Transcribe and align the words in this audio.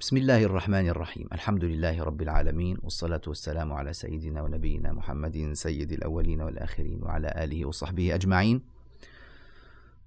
بسم 0.00 0.16
الله 0.16 0.44
الرحمن 0.44 0.88
الرحيم. 0.88 1.28
الحمد 1.32 1.64
لله 1.64 2.02
رب 2.02 2.22
العالمين 2.22 2.76
والصلاة 2.82 3.20
والسلام 3.26 3.72
على 3.72 3.92
سيدنا 3.92 4.42
ونبينا 4.42 4.92
محمد 4.92 5.52
سيد 5.52 5.92
الأولين 5.92 6.42
والآخرين 6.42 7.02
وعلى 7.02 7.28
آله 7.36 7.64
وصحبه 7.64 8.14
أجمعين. 8.14 8.62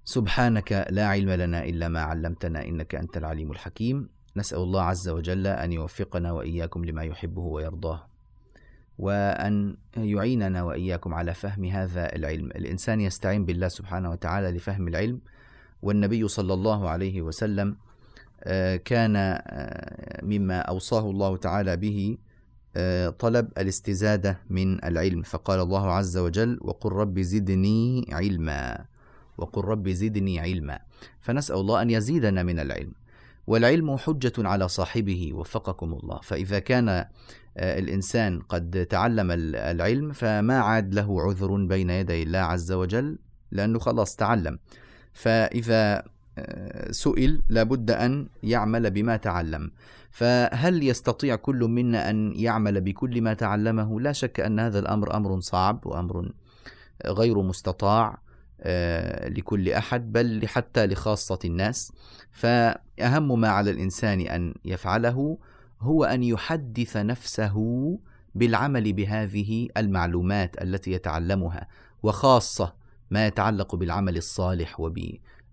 سبحانك 0.04 0.86
لا 0.90 1.06
علم 1.08 1.30
لنا 1.30 1.64
إلا 1.64 1.88
ما 1.88 2.00
علمتنا 2.02 2.64
إنك 2.64 2.94
أنت 2.94 3.16
العليم 3.16 3.52
الحكيم. 3.52 4.08
نسأل 4.36 4.58
الله 4.58 4.82
عز 4.82 5.08
وجل 5.08 5.46
أن 5.46 5.72
يوفقنا 5.72 6.32
وإياكم 6.32 6.84
لما 6.84 7.02
يحبه 7.02 7.42
ويرضاه 7.42 8.06
وأن 8.98 9.76
يعيننا 9.96 10.62
وإياكم 10.62 11.14
على 11.14 11.34
فهم 11.34 11.64
هذا 11.64 12.16
العلم. 12.16 12.46
الإنسان 12.46 13.00
يستعين 13.00 13.44
بالله 13.44 13.68
سبحانه 13.68 14.10
وتعالى 14.10 14.50
لفهم 14.50 14.88
العلم 14.88 15.20
والنبي 15.82 16.28
صلى 16.28 16.54
الله 16.54 16.88
عليه 16.88 17.22
وسلم 17.22 17.76
كان 18.84 19.16
آه، 19.16 20.20
مما 20.22 20.58
أوصاه 20.58 21.10
الله 21.10 21.36
تعالى 21.36 21.76
به 21.76 22.18
آه، 22.76 23.08
طلب 23.08 23.48
الاستزادة 23.58 24.38
من 24.50 24.84
العلم. 24.84 25.22
فقال 25.22 25.60
الله 25.60 25.90
عز 25.90 26.16
وجل 26.16 26.58
وقل 26.60 26.92
رب 26.92 27.20
زدني 27.20 28.06
علما 28.12 28.84
وقل 29.38 29.64
رب 29.64 29.88
زدني 29.88 30.40
علما. 30.40 30.78
فنسأل 31.20 31.56
الله 31.56 31.82
أن 31.82 31.90
يزيدنا 31.90 32.42
من 32.42 32.58
العلم. 32.58 32.92
والعلم 33.46 33.96
حجة 33.96 34.32
على 34.38 34.68
صاحبه 34.68 35.30
وفقكم 35.34 35.92
الله. 35.92 36.20
فإذا 36.22 36.58
كان 36.58 37.04
الإنسان 37.56 38.40
قد 38.40 38.86
تعلم 38.90 39.30
العلم 39.54 40.12
فما 40.12 40.58
عاد 40.58 40.94
له 40.94 41.22
عذر 41.22 41.64
بين 41.64 41.90
يدي 41.90 42.22
الله 42.22 42.38
عز 42.38 42.72
وجل؟ 42.72 43.18
لأنه 43.50 43.78
خلاص 43.78 44.16
تعلم. 44.16 44.58
فإذا 45.12 46.02
سئل 46.90 47.42
لابد 47.48 47.90
أن 47.90 48.28
يعمل 48.42 48.90
بما 48.90 49.16
تعلم. 49.16 49.70
فهل 50.10 50.82
يستطيع 50.82 51.36
كل 51.36 51.56
منا 51.56 52.10
أن 52.10 52.32
يعمل 52.36 52.80
بكل 52.80 53.22
ما 53.22 53.34
تعلمه؟ 53.34 54.00
لا 54.00 54.12
شك 54.12 54.40
أن 54.40 54.60
هذا 54.60 54.78
الأمر 54.78 55.16
أمر 55.16 55.40
صعب 55.40 55.86
وأمر 55.86 56.32
غير 57.06 57.42
مستطاع 57.42 58.18
آه، 58.60 59.28
لكل 59.28 59.70
أحد 59.70 60.12
بل 60.12 60.46
حتى 60.46 60.86
لخاصة 60.86 61.38
الناس. 61.44 61.92
فأهم 62.30 63.40
ما 63.40 63.48
على 63.48 63.70
الإنسان 63.70 64.20
أن 64.20 64.54
يفعله 64.64 65.38
هو 65.80 66.04
أن 66.04 66.22
يحدث 66.22 66.96
نفسه 66.96 67.56
بالعمل 68.34 68.92
بهذه 68.92 69.68
المعلومات 69.76 70.62
التي 70.62 70.92
يتعلمها 70.92 71.68
وخاصة 72.02 72.74
ما 73.10 73.26
يتعلق 73.26 73.74
بالعمل 73.74 74.16
الصالح 74.16 74.80
وب 74.80 74.98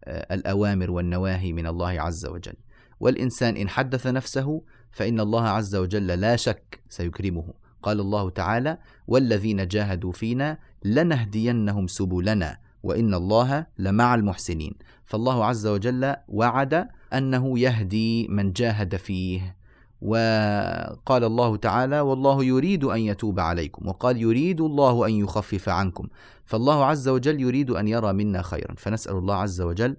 الأوامر 0.08 0.92
والنواهي 0.92 1.54
من 1.54 1.68
الله 1.68 2.02
عز 2.02 2.26
وجل. 2.26 2.56
والإنسان 3.00 3.58
إن 3.58 3.70
حدث 3.70 4.08
نفسه 4.08 4.62
فإن 4.92 5.20
الله 5.20 5.44
عز 5.44 5.76
وجل 5.76 6.08
لا 6.08 6.36
شك 6.36 6.82
سيكرمه. 6.90 7.54
قال 7.84 8.00
الله 8.00 8.30
تعالى 8.30 8.78
والذين 9.08 9.68
جاهدوا 9.68 10.12
فينا 10.12 10.58
لنهدينهم 10.84 11.88
سبلنا 11.88 12.58
وإن 12.84 13.14
الله 13.14 13.66
لمع 13.78 14.16
المحسنين 14.16 14.74
فالله 15.06 15.46
عز 15.46 15.68
وجل 15.68 16.16
وعد 16.28 16.88
أنه 17.14 17.60
يهدي 17.60 18.28
من 18.28 18.54
جاهد 18.54 18.96
فيه. 18.96 19.62
وقال 20.02 21.24
الله 21.24 21.56
تعالى 21.56 22.00
والله 22.00 22.44
يريد 22.44 22.84
أن 22.84 23.00
يتوب 23.00 23.40
عليكم 23.40 23.88
وقال 23.88 24.22
يريد 24.22 24.62
الله 24.62 25.08
أن 25.08 25.14
يخفف 25.14 25.70
عنكم 25.70 26.08
فالله 26.52 26.86
عز 26.86 27.08
وجل 27.08 27.42
يريد 27.42 27.70
أن 27.70 27.88
يرى 27.88 28.14
منا 28.14 28.42
خيرا. 28.42 28.76
فنسأل 28.78 29.16
الله 29.16 29.36
عز 29.36 29.62
وجل 29.62 29.98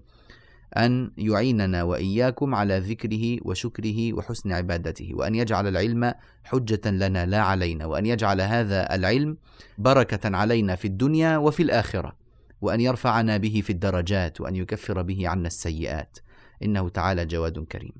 أن 0.76 1.10
يعيننا 1.18 1.82
وإياكم 1.82 2.54
على 2.54 2.78
ذكره 2.78 3.38
وشكره 3.42 4.12
وحسن 4.12 4.52
عبادته 4.52 5.10
وأن 5.14 5.34
يجعل 5.34 5.68
العلم 5.68 6.14
حجة 6.44 6.90
لنا 6.90 7.26
لا 7.26 7.40
علينا 7.40 7.86
وأن 7.86 8.06
يجعل 8.06 8.40
هذا 8.40 8.94
العلم 8.94 9.36
بركة 9.78 10.36
علينا 10.36 10.76
في 10.76 10.84
الدنيا 10.84 11.36
وفي 11.36 11.62
الآخرة 11.62 12.12
وأن 12.60 12.80
يرفعنا 12.80 13.36
به 13.36 13.62
في 13.64 13.70
الدرجات 13.70 14.40
وأن 14.40 14.56
يكفر 14.56 15.02
به 15.02 15.28
عنا 15.28 15.46
السيئات. 15.46 16.18
إنه 16.62 16.88
تعالى 16.88 17.26
جواد 17.26 17.58
كريم. 17.58 17.92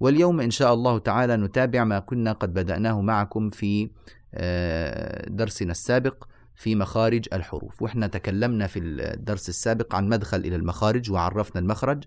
واليوم 0.00 0.40
إن 0.40 0.50
شاء 0.50 0.74
الله 0.74 0.98
تعالى 0.98 1.36
نتابع 1.36 1.84
ما 1.84 1.98
كنا 1.98 2.32
قد 2.32 2.54
بدأناه 2.54 3.00
معكم 3.00 3.50
في 3.50 3.90
آه، 4.34 5.28
درسنا 5.28 5.70
السابق. 5.70 6.24
في 6.56 6.74
مخارج 6.74 7.28
الحروف. 7.32 7.82
وإحنا 7.82 8.06
تكلمنا 8.06 8.66
في 8.66 8.78
الدرس 8.78 9.48
السابق 9.48 9.94
عن 9.94 10.08
مدخل 10.08 10.40
إلى 10.40 10.56
المخارج 10.56 11.10
وعرفنا 11.10 11.60
المخرج 11.60 12.04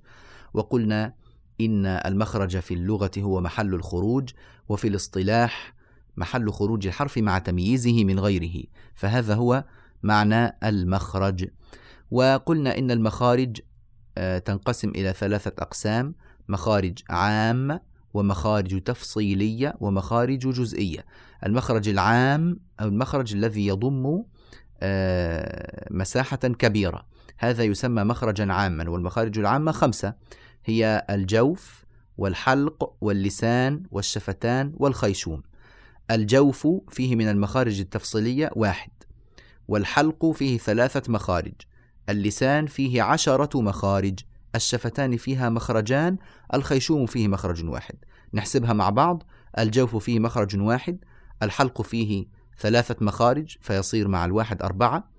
وقلنا 0.53 1.13
إن 1.61 1.85
المخرج 1.85 2.59
في 2.59 2.73
اللغة 2.73 3.11
هو 3.17 3.41
محل 3.41 3.73
الخروج 3.73 4.29
وفي 4.69 4.87
الاصطلاح 4.87 5.75
محل 6.17 6.51
خروج 6.51 6.87
الحرف 6.87 7.17
مع 7.17 7.37
تمييزه 7.37 8.03
من 8.03 8.19
غيره. 8.19 8.63
فهذا 8.95 9.35
هو 9.35 9.63
معنى 10.03 10.57
المخرج. 10.63 11.47
وقلنا 12.11 12.77
إن 12.77 12.91
المخارج 12.91 13.61
آه، 14.17 14.37
تنقسم 14.37 14.89
إلى 14.89 15.13
ثلاثة 15.13 15.51
أقسام 15.59 16.15
مخارج 16.49 16.99
عامة 17.09 17.81
ومخارج 18.13 18.81
تفصيلية 18.81 19.75
ومخارج 19.79 20.39
جزئية. 20.39 21.05
المخرج 21.45 21.89
العام 21.89 22.59
أو 22.81 22.87
المخرج 22.87 23.33
الذي 23.33 23.67
يضم 23.67 24.23
مساحة 25.91 26.37
كبيرة. 26.37 27.05
هذا 27.37 27.63
يسمى 27.63 28.03
مخرجا 28.03 28.53
عاما 28.53 28.89
والمخارج 28.89 29.39
العامة 29.39 29.71
خمسة. 29.71 30.13
هي 30.65 31.05
الجوف 31.09 31.85
والحلق 32.17 32.93
واللسان 33.01 33.83
والشفتان 33.91 34.73
والخيشوم. 34.77 35.43
الجوف 36.11 36.67
فيه 36.89 37.15
من 37.15 37.29
المخارج 37.29 37.79
التفصيلية 37.79 38.51
واحد 38.55 38.91
والحلق 39.67 40.31
فيه 40.31 40.57
ثلاثة 40.57 41.11
مخارج. 41.11 41.53
اللسان 42.09 42.65
فيه 42.65 43.03
عشرة 43.03 43.61
مخارج 43.61 44.19
الشفتان 44.55 45.17
فيها 45.17 45.49
مخرجان 45.49 46.17
الخيشوم 46.53 47.05
فيه 47.05 47.27
مخرج 47.27 47.65
واحد. 47.65 47.95
نحسبها 48.33 48.73
مع 48.73 48.89
بعض. 48.89 49.23
الجوف 49.59 49.95
فيه 49.95 50.19
مخرج 50.19 50.59
واحد 50.59 50.97
الحلق 51.43 51.81
فيه 51.81 52.25
ثلاثة 52.59 52.95
مخارج 53.01 53.57
فيصير 53.61 54.07
مع 54.07 54.25
الواحد 54.25 54.61
أربعة 54.61 55.09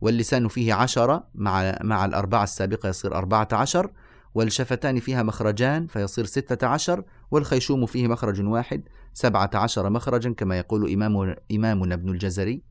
واللسان 0.00 0.48
فيه 0.48 0.74
عشرة 0.74 1.26
مع, 1.34 1.78
مع 1.82 2.04
الأربعة 2.04 2.44
السابقة 2.44 2.88
يصير 2.88 3.14
أربعة 3.14 3.48
عشر 3.52 3.90
والشفتان 4.34 5.00
فيها 5.00 5.22
مخرجان 5.22 5.86
فيصير 5.86 6.24
ستة 6.24 6.66
عشر 6.66 7.04
والخيشوم 7.30 7.86
فيه 7.86 8.08
مخرج 8.08 8.46
واحد 8.46 8.82
سبعة 9.14 9.50
عشر 9.54 9.90
مخرجا 9.90 10.32
كما 10.32 10.58
يقول 10.58 10.92
إمام 10.92 11.36
إمامنا 11.52 11.94
ابن 11.94 12.08
الجزري. 12.08 12.62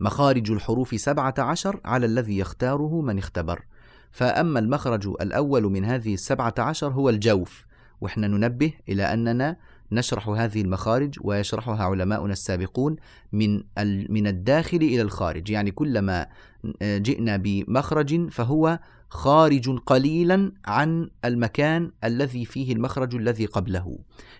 مخارج 0.00 0.50
الحروف 0.50 1.00
سبعة 1.00 1.34
عشر 1.38 1.80
على 1.84 2.06
الذي 2.06 2.38
يختاره 2.38 3.00
من 3.00 3.18
اختبر. 3.18 3.64
فأما 4.10 4.58
المخرج 4.58 5.06
الأول 5.06 5.62
من 5.62 5.84
هذه 5.84 6.14
السبعة 6.14 6.54
عشر 6.58 6.92
هو 6.92 7.08
الجوف 7.08 7.66
وإحنا 8.00 8.26
ننبه 8.26 8.72
إلى 8.88 9.02
أننا 9.02 9.56
نشرح 9.92 10.28
هذه 10.28 10.60
المخارج 10.60 11.18
ويشرحها 11.20 11.84
علماؤنا 11.84 12.32
السابقون 12.32 12.96
من 13.32 13.62
من 14.08 14.26
الداخل 14.26 14.76
إلى 14.76 15.02
الخارج، 15.02 15.50
يعني 15.50 15.70
كلما 15.70 16.26
جئنا 16.82 17.36
بمخرج 17.36 18.30
فهو 18.30 18.78
خارج 19.10 19.78
قليلا 19.78 20.52
عن 20.64 21.10
المكان 21.24 21.90
الذي 22.04 22.44
فيه 22.44 22.72
المخرج 22.72 23.14
الذي 23.14 23.46
قبله. 23.46 23.98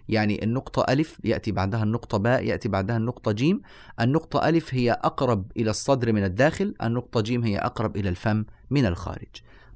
يعني 0.09 0.45
النقطة 0.45 0.93
ألف 0.93 1.21
يأتي 1.25 1.53
بعدها 1.53 1.83
النقطة 1.83 2.19
باء 2.19 2.45
يأتي 2.45 2.69
بعدها 2.69 2.97
النقطة 2.97 3.33
جيم، 3.33 3.61
النقطة 4.01 4.49
ألف 4.49 4.75
هي 4.75 4.93
أقرب 4.93 5.53
إلى 5.57 5.71
الصدر 5.71 6.13
من 6.13 6.25
الداخل، 6.25 6.75
النقطة 6.83 7.21
جيم 7.21 7.45
هي 7.45 7.59
أقرب 7.59 7.97
إلى 7.97 8.09
الفم 8.09 8.45
من 8.71 8.87
الخارج. 8.87 9.29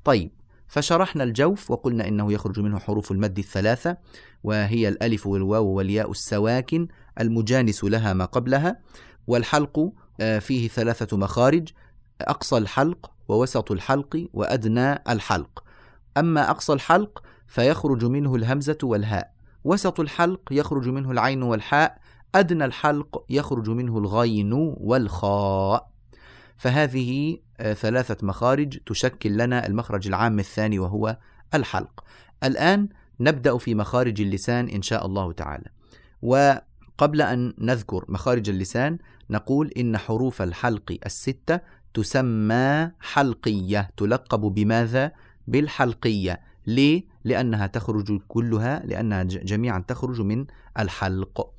طيب 0.05 0.31
فشرحنا 0.73 1.25
الجوف 1.25 1.71
وقلنا 1.71 2.09
إنه 2.09 2.33
يخرج 2.33 2.61
منه 2.61 2.79
حروف 2.79 3.13
المد 3.13 3.39
الثلاثة 3.39 3.97
وهي 4.45 4.89
الألف 4.89 5.27
والواو 5.27 5.67
والياء 5.67 6.11
السواكن 6.11 6.89
المجانس 7.21 7.85
لها 7.85 8.13
ما 8.13 8.25
قبلها 8.25 8.79
والحلق 9.27 9.93
آه، 10.21 10.39
فيه 10.39 10.69
ثلاثة 10.69 11.17
مخارج 11.17 11.69
أقصى 12.21 12.57
الحلق 12.57 13.11
ووسط 13.29 13.73
الحلق 13.73 14.29
وأدنى 14.33 14.93
الحلق. 15.09 15.65
أما 16.17 16.51
أقصى 16.51 16.73
الحلق 16.73 17.23
فيخرج 17.47 18.05
منه 18.05 18.35
الهمزة 18.35 18.79
والهاء 18.83 19.33
وسط 19.65 20.01
الحلق 20.01 20.41
يخرج 20.51 20.89
منه 20.89 21.11
العين 21.11 21.43
والحاء 21.43 21.99
أدنى 22.35 22.65
الحلق 22.65 23.25
يخرج 23.31 23.71
منه 23.71 23.99
الغين 23.99 24.53
والخاء. 24.77 25.91
فهذه 26.57 27.39
ثلاثة 27.63 28.27
مخارج 28.27 28.79
تشكل 28.87 29.37
لنا 29.37 29.67
المخرج 29.67 30.07
العام 30.09 30.39
الثاني 30.39 30.79
وهو 30.79 31.17
الحلق. 31.55 32.05
الآن 32.45 32.89
نبدأ 33.21 33.59
في 33.59 33.75
مخارج 33.75 34.21
اللسان 34.21 34.69
إن 34.69 34.83
شاء 34.83 35.07
الله 35.07 35.33
تعالى. 35.33 35.69
وقبل 36.23 37.23
أن 37.23 37.55
نذكر 37.59 38.05
مخارج 38.09 38.51
اللسان 38.51 38.99
نقول 39.31 39.71
إن 39.77 39.99
حروف 39.99 40.43
الحلق 40.43 40.99
الستة 41.07 41.61
تسمى 41.95 42.91
حلقية، 43.01 43.91
تلقب 43.97 44.41
بماذا؟ 44.41 45.13
بالحلقية. 45.47 46.41
ليه؟ 46.67 47.05
لأنها 47.25 47.67
تخرج 47.67 48.21
كلها 48.29 48.83
لأنها 48.87 49.23
جميعا 49.23 49.85
تخرج 49.89 50.21
من 50.21 50.47
الحلق 50.79 51.51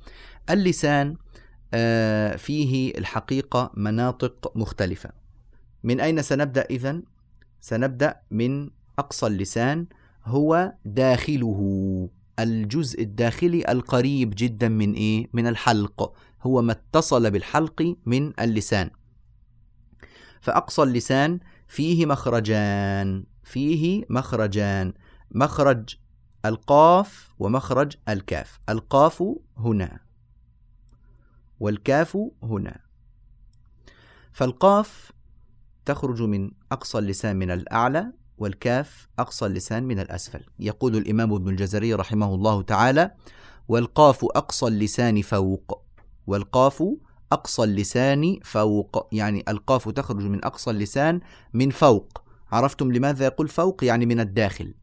اللسان 0.50 1.16
آه، 1.74 2.36
فيه 2.36 2.98
الحقيقة 2.98 3.70
مناطق 3.74 4.52
مختلفة 4.56 5.10
من 5.84 6.00
أين 6.00 6.22
سنبدأ 6.22 6.66
إذن؟ 6.70 7.02
سنبدأ 7.60 8.20
من 8.30 8.70
أقصى 8.98 9.26
اللسان 9.26 9.86
هو 10.24 10.72
داخله 10.84 11.60
الجزء 12.38 13.02
الداخلي 13.02 13.64
القريب 13.68 14.32
جدا 14.36 14.68
من 14.68 14.92
إيه؟ 14.92 15.28
من 15.32 15.46
الحلق 15.46 16.16
هو 16.42 16.62
ما 16.62 16.72
اتصل 16.72 17.30
بالحلق 17.30 17.96
من 18.06 18.40
اللسان 18.40 18.90
فأقصى 20.40 20.82
اللسان 20.82 21.40
فيه 21.68 22.06
مخرجان 22.06 23.24
فيه 23.44 24.04
مخرجان 24.10 24.92
مخرج 25.30 25.96
القاف 26.44 27.34
ومخرج 27.38 27.96
الكاف 28.08 28.60
القاف 28.68 29.24
هنا 29.56 30.00
والكاف 31.60 32.18
هنا 32.42 32.80
فالقاف 34.32 35.12
تخرج 35.86 36.22
من 36.22 36.50
أقصى 36.72 36.98
اللسان 36.98 37.36
من 37.36 37.50
الأعلى 37.50 38.12
والكاف 38.38 39.08
أقصى 39.18 39.46
اللسان 39.46 39.84
من 39.84 40.00
الأسفل. 40.00 40.40
يقول 40.58 40.96
الإمام 40.96 41.32
ابن 41.32 41.48
الجزري 41.48 41.94
رحمه 41.94 42.34
الله 42.34 42.62
تعالى 42.62 43.10
والقاف 43.68 44.24
أقصى 44.24 44.66
اللسان 44.66 45.22
فوق 45.22 45.82
والقاف 46.26 46.84
أقصى 47.32 47.64
اللسان 47.64 48.38
فوق. 48.44 49.08
يعني 49.12 49.44
القاف 49.48 49.88
تخرج 49.88 50.22
من 50.24 50.44
أقصى 50.44 50.70
اللسان 50.70 51.20
من 51.54 51.70
فوق. 51.70 52.22
عرفتم 52.52 52.92
لماذا 52.92 53.24
يقول 53.24 53.48
فوق؟ 53.48 53.84
يعني 53.84 54.06
من 54.06 54.20
الداخل. 54.20 54.74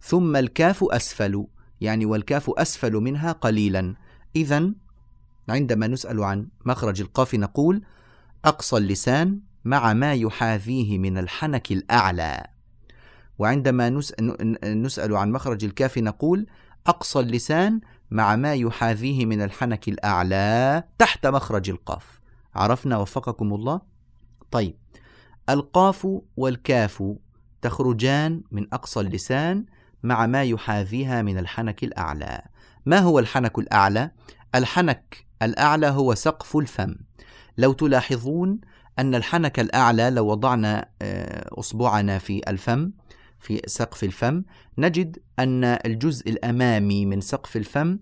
ثم 0.00 0.36
الكاف 0.36 0.84
أسفل 0.84 1.46
يعني 1.80 2.06
والكاف 2.06 2.50
أسفل 2.50 2.92
منها 2.92 3.32
قليلا. 3.32 3.94
إذا 4.36 4.72
عندما 5.48 5.86
نسأل 5.86 6.22
عن 6.22 6.48
مخرج 6.64 7.00
القاف 7.00 7.34
نقول 7.34 7.82
أقصى 8.44 8.76
اللسان 8.76 9.40
مع 9.66 9.92
ما 9.92 10.14
يحاذيه 10.14 10.98
من 10.98 11.18
الحنك 11.18 11.72
الأعلى. 11.72 12.46
وعندما 13.38 13.90
نسأل 14.64 15.16
عن 15.16 15.32
مخرج 15.32 15.64
الكاف 15.64 15.98
نقول 15.98 16.46
أقصى 16.86 17.20
اللسان 17.20 17.80
مع 18.10 18.36
ما 18.36 18.54
يحاذيه 18.54 19.26
من 19.26 19.42
الحنك 19.42 19.88
الأعلى 19.88 20.82
تحت 20.98 21.26
مخرج 21.26 21.70
القاف. 21.70 22.20
عرفنا 22.54 22.98
وفقكم 22.98 23.54
الله؟ 23.54 23.80
طيب 24.50 24.76
القاف 25.48 26.08
والكاف 26.36 27.02
تخرجان 27.62 28.42
من 28.50 28.66
أقصى 28.72 29.00
اللسان 29.00 29.64
مع 30.02 30.26
ما 30.26 30.42
يحاذيها 30.42 31.22
من 31.22 31.38
الحنك 31.38 31.84
الأعلى. 31.84 32.42
ما 32.86 32.98
هو 32.98 33.18
الحنك 33.18 33.58
الأعلى؟ 33.58 34.10
الحنك 34.54 35.26
الأعلى 35.42 35.86
هو 35.86 36.14
سقف 36.14 36.56
الفم. 36.56 36.94
لو 37.58 37.72
تلاحظون 37.72 38.60
أن 38.98 39.14
الحنك 39.14 39.60
الأعلى 39.60 40.10
لو 40.10 40.26
وضعنا 40.26 40.88
آه، 41.02 41.58
أصبعنا 41.58 42.18
في 42.18 42.40
الفم 42.48 42.90
في 43.40 43.62
سقف 43.66 44.04
الفم 44.04 44.42
نجد 44.78 45.18
أن 45.38 45.64
الجزء 45.64 46.30
الأمامي 46.30 47.06
من 47.06 47.20
سقف 47.20 47.56
الفم 47.56 47.98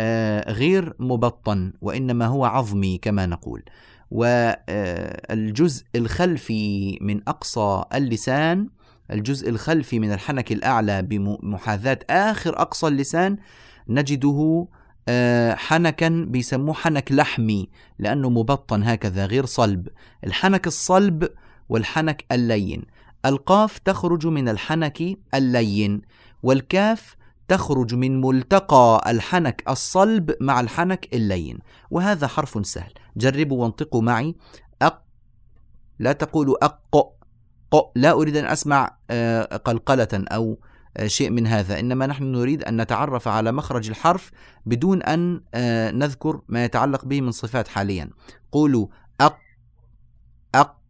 آه، 0.00 0.52
غير 0.52 0.94
مبطن 0.98 1.72
وإنما 1.80 2.26
هو 2.26 2.44
عظمي 2.44 2.98
كما 2.98 3.26
نقول. 3.26 3.62
والجزء 4.10 5.84
الخلفي 5.96 6.98
من 7.00 7.20
أقصى 7.28 7.84
اللسان 7.94 8.68
الجزء 9.10 9.48
الخلفي 9.48 9.98
من 9.98 10.12
الحنك 10.12 10.52
الأعلى 10.52 11.02
بمحاذاة 11.02 11.98
آخر 12.10 12.60
أقصى 12.60 12.88
اللسان 12.88 13.36
نجده 13.88 14.66
آه، 14.68 14.81
حنكا 15.54 16.08
بيسموه 16.28 16.74
حنك 16.74 17.12
لحمي 17.12 17.68
لأنه 17.98 18.30
مبطن 18.30 18.82
هكذا 18.82 19.26
غير 19.26 19.46
صلب. 19.46 19.88
الحنك 20.24 20.66
الصلب 20.66 21.28
والحنك 21.68 22.24
اللين. 22.32 22.82
القاف 23.26 23.78
تخرج 23.78 24.26
من 24.26 24.48
الحنك 24.48 25.02
اللين 25.34 26.02
والكاف 26.42 27.16
تخرج 27.48 27.94
من 27.94 28.20
ملتقى 28.20 29.04
الحنك 29.06 29.62
الصلب 29.68 30.34
مع 30.40 30.60
الحنك 30.60 31.08
اللين. 31.12 31.58
وهذا 31.90 32.26
حرف 32.26 32.66
سهل. 32.66 32.92
جربوا 33.16 33.62
وانطقوا 33.62 34.02
معي. 34.02 34.34
أق 34.82 35.02
لا 35.98 36.12
تقولوا 36.12 36.64
أق 36.64 37.12
ق 37.70 37.92
لا 37.96 38.12
أريد 38.12 38.36
أن 38.36 38.44
أسمع 38.44 38.96
آه، 39.10 39.56
قلقلة 39.56 40.08
أو 40.12 40.52
آه، 40.52 40.71
شيء 41.06 41.30
من 41.30 41.46
هذا. 41.46 41.80
إنما 41.80 42.06
نحن 42.06 42.24
نريد 42.24 42.64
أن 42.64 42.80
نتعرف 42.80 43.28
على 43.28 43.52
مخرج 43.52 43.88
الحرف 43.88 44.30
بدون 44.66 45.02
أن 45.02 45.40
آه، 45.54 45.90
نذكر 45.90 46.42
ما 46.48 46.64
يتعلق 46.64 47.04
به 47.04 47.20
من 47.20 47.30
صفات 47.30 47.68
حاليا. 47.68 48.10
قولوا 48.52 48.86
أق 49.20 49.38
أق 50.54 50.80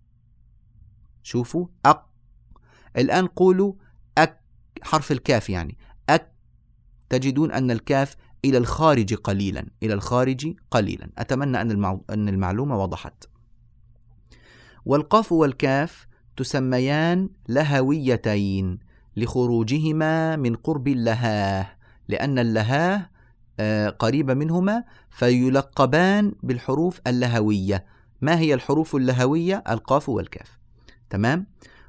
شوفوا 1.22 1.66
أق. 1.86 2.08
الآن 2.96 3.26
قولوا 3.26 3.72
أك 4.18 4.40
حرف 4.82 5.12
الكاف 5.12 5.50
يعني. 5.50 5.78
أك 6.08 6.32
تجدون 7.10 7.52
أن 7.52 7.70
الكاف 7.70 8.16
إلى 8.44 8.58
الخارج 8.58 9.14
قليلا 9.14 9.66
إلى 9.82 9.94
الخارج 9.94 10.54
قليلا. 10.70 11.10
أتمنى 11.18 11.60
أن, 11.60 11.70
المعو... 11.70 12.04
أن 12.10 12.28
المعلومة 12.28 12.82
وضحت. 12.82 13.24
والقاف 14.84 15.32
والكاف 15.32 16.06
تسميان 16.36 17.28
لهويتين. 17.48 18.91
لخروجهما 19.16 20.36
من 20.36 20.54
قرب 20.54 20.88
اللهاه 20.88 21.66
لأن 22.08 22.38
اللهاه 22.38 23.12
آه، 23.60 23.88
قريبة 23.88 24.34
منهما 24.34 24.84
فيلقبان 25.10 26.34
بالحروف 26.42 27.00
اللهوية. 27.06 27.86
ما 28.20 28.38
هي 28.38 28.54
الحروف 28.54 28.96
اللهوية؟ 28.96 29.64
القاف 29.68 30.08
والكاف. 30.08 30.58
تمام؟ 31.10 31.46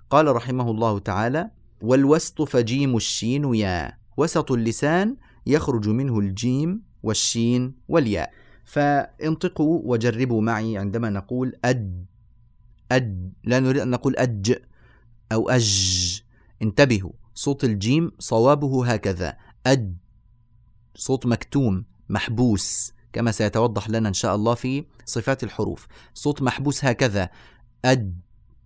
قال 0.10 0.36
رحمه 0.36 0.72
الله 0.72 1.00
تعالى 1.00 1.52
والوسط 1.82 2.42
فجيم 2.42 2.96
الشين 2.96 3.56
يا. 3.56 3.98
وسط 4.18 4.52
اللسان 4.52 5.18
يخرج 5.46 5.90
منه 5.90 6.20
الجيم 6.20 6.82
والشين 7.04 7.76
والياء. 7.88 8.32
فانطقوا 8.66 9.82
وجربوا 9.84 10.42
معي 10.42 10.78
عندما 10.78 11.10
نقول 11.10 11.56
أد 11.66 12.06
أد 12.92 13.34
لا 13.44 13.60
نريد 13.60 13.82
أن 13.82 13.90
نقول 13.90 14.16
أج 14.16 14.56
أو 15.32 15.50
أج. 15.50 16.23
انتبهوا 16.64 17.12
صوت 17.36 17.64
الجيم 17.64 18.12
صوابه 18.20 18.94
هكذا. 18.94 19.38
أد 19.66 19.98
صوت 20.96 21.26
مكتوم 21.26 21.86
محبوس 22.10 22.94
كما 23.14 23.32
سيتوضح 23.32 23.90
لنا 23.90 24.10
إن 24.10 24.14
شاء 24.14 24.36
الله 24.36 24.54
في 24.54 24.86
صفات 25.06 25.44
الحروف. 25.44 25.88
صوت 26.14 26.42
محبوس 26.42 26.86
هكذا. 26.86 27.30
أد 27.86 28.22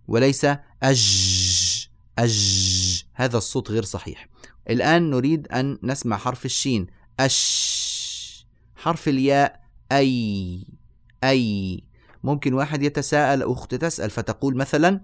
وليس 0.08 0.44
أج 0.82 1.88
أج 2.18 3.04
هذا 3.14 3.38
الصوت 3.38 3.70
غير 3.70 3.84
صحيح. 3.84 4.28
الآن 4.70 5.10
نريد 5.10 5.48
أن 5.48 5.78
نسمع 5.82 6.16
حرف 6.16 6.44
الشين. 6.44 6.86
أش 7.20 8.46
حرف 8.76 9.08
الياء 9.08 9.60
أي 9.92 10.66
أي. 11.24 11.82
ممكن 12.24 12.54
واحد 12.54 12.82
يتساءل 12.82 13.42
أخت 13.42 13.74
تسأل 13.74 14.10
فتقول 14.10 14.56
مثلا 14.56 15.00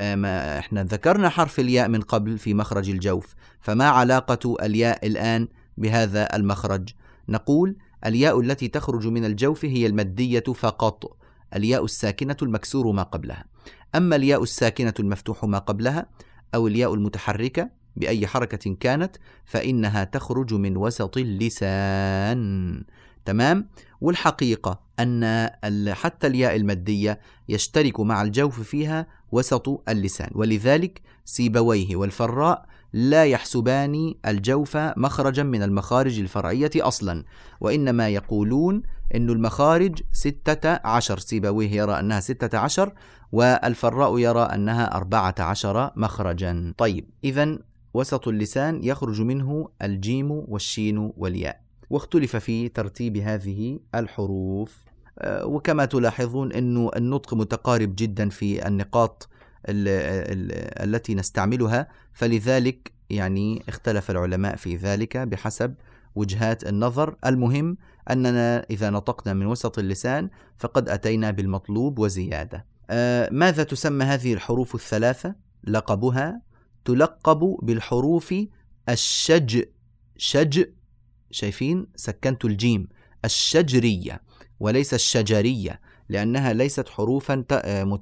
ما 0.00 0.58
إحنا 0.58 0.84
ذكرنا 0.84 1.28
حرف 1.28 1.60
الياء 1.60 1.88
من 1.88 2.00
قبل 2.00 2.38
في 2.38 2.54
مخرج 2.54 2.90
الجوف 2.90 3.34
فما 3.60 3.88
علاقة 3.88 4.56
الياء 4.62 5.06
الآن 5.06 5.48
بهذا 5.76 6.36
المخرج؟ 6.36 6.88
نقول 7.28 7.76
الياء 8.06 8.40
التي 8.40 8.68
تخرج 8.68 9.06
من 9.06 9.24
الجوف 9.24 9.64
هي 9.64 9.86
المادية 9.86 10.44
فقط 10.54 11.16
الياء 11.56 11.84
الساكنة 11.84 12.36
المكسور 12.42 12.92
ما 12.92 13.02
قبلها. 13.02 13.44
أما 13.94 14.16
الياء 14.16 14.42
الساكنة 14.42 14.94
المفتوح 15.00 15.44
ما 15.44 15.58
قبلها 15.58 16.06
أو 16.54 16.66
الياء 16.66 16.94
المتحركة 16.94 17.70
بأي 17.96 18.26
حركة 18.26 18.76
كانت 18.80 19.16
فإنها 19.44 20.04
تخرج 20.04 20.54
من 20.54 20.76
وسط 20.76 21.18
اللسان. 21.18 22.84
تمام؟ 23.24 23.68
والحقيقة 24.00 24.80
أن 25.00 25.50
حتى 25.92 26.26
الياء 26.26 26.56
المادية 26.56 27.20
يشترك 27.48 28.00
مع 28.00 28.22
الجوف 28.22 28.60
فيها 28.60 29.06
وسط 29.32 29.82
اللسان 29.88 30.30
ولذلك 30.34 31.02
سيبويه 31.24 31.96
والفراء 31.96 32.66
لا 32.92 33.24
يحسبان 33.24 34.14
الجوف 34.26 34.76
مخرجا 34.76 35.42
من 35.42 35.62
المخارج 35.62 36.20
الفرعية 36.20 36.70
أصلا 36.76 37.24
وإنما 37.60 38.08
يقولون 38.08 38.82
أن 39.14 39.30
المخارج 39.30 40.02
ستة 40.12 40.80
عشر 40.84 41.18
سيبويه 41.18 41.70
يرى 41.70 41.98
أنها 42.00 42.20
ستة 42.20 42.58
عشر 42.58 42.92
والفراء 43.32 44.18
يرى 44.18 44.42
أنها 44.42 44.96
أربعة 44.96 45.34
عشر 45.38 45.90
مخرجا. 45.96 46.74
طيب 46.78 47.10
إذا 47.24 47.58
وسط 47.94 48.28
اللسان 48.28 48.84
يخرج 48.84 49.20
منه 49.20 49.68
الجيم 49.82 50.30
والشين 50.30 51.12
والياء. 51.16 51.60
واختلف 51.90 52.36
في 52.36 52.68
ترتيب 52.68 53.16
هذه 53.16 53.78
الحروف. 53.94 54.84
آه، 55.18 55.46
وكما 55.46 55.84
تلاحظون 55.84 56.52
أنه 56.52 56.90
النطق 56.96 57.34
متقارب 57.34 57.94
جدا 57.96 58.28
في 58.28 58.66
النقاط 58.66 59.28
التي 59.68 61.14
نستعملها 61.14 61.88
فلذلك 62.12 62.92
يعني 63.10 63.62
اختلف 63.68 64.10
العلماء 64.10 64.56
في 64.56 64.76
ذلك 64.76 65.16
بحسب 65.16 65.74
وجهات 66.14 66.68
النظر. 66.68 67.16
المهم 67.26 67.76
أننا 68.10 68.66
إذا 68.70 68.90
نطقنا 68.90 69.34
من 69.34 69.46
وسط 69.46 69.78
اللسان 69.78 70.30
فقد 70.58 70.88
أتينا 70.88 71.30
بالمطلوب 71.30 71.98
وزيادة. 71.98 72.66
آه 72.90 73.28
ماذا 73.32 73.62
تسمى 73.62 74.04
هذه 74.04 74.34
الحروف 74.34 74.74
الثلاثة؟ 74.74 75.34
لقبها. 75.64 76.42
تلقب 76.84 77.56
بالحروف 77.62 78.34
الشج 78.88 79.62
شج 80.16 80.64
شايفين 81.30 81.86
سكنت 81.96 82.44
الجيم 82.44 82.88
الشجرية 83.24 84.22
وليس 84.60 84.94
الشجرية 84.94 85.80
لأنها 86.08 86.52
ليست 86.52 86.88
حروفا 86.88 87.44
آه، 87.52 88.00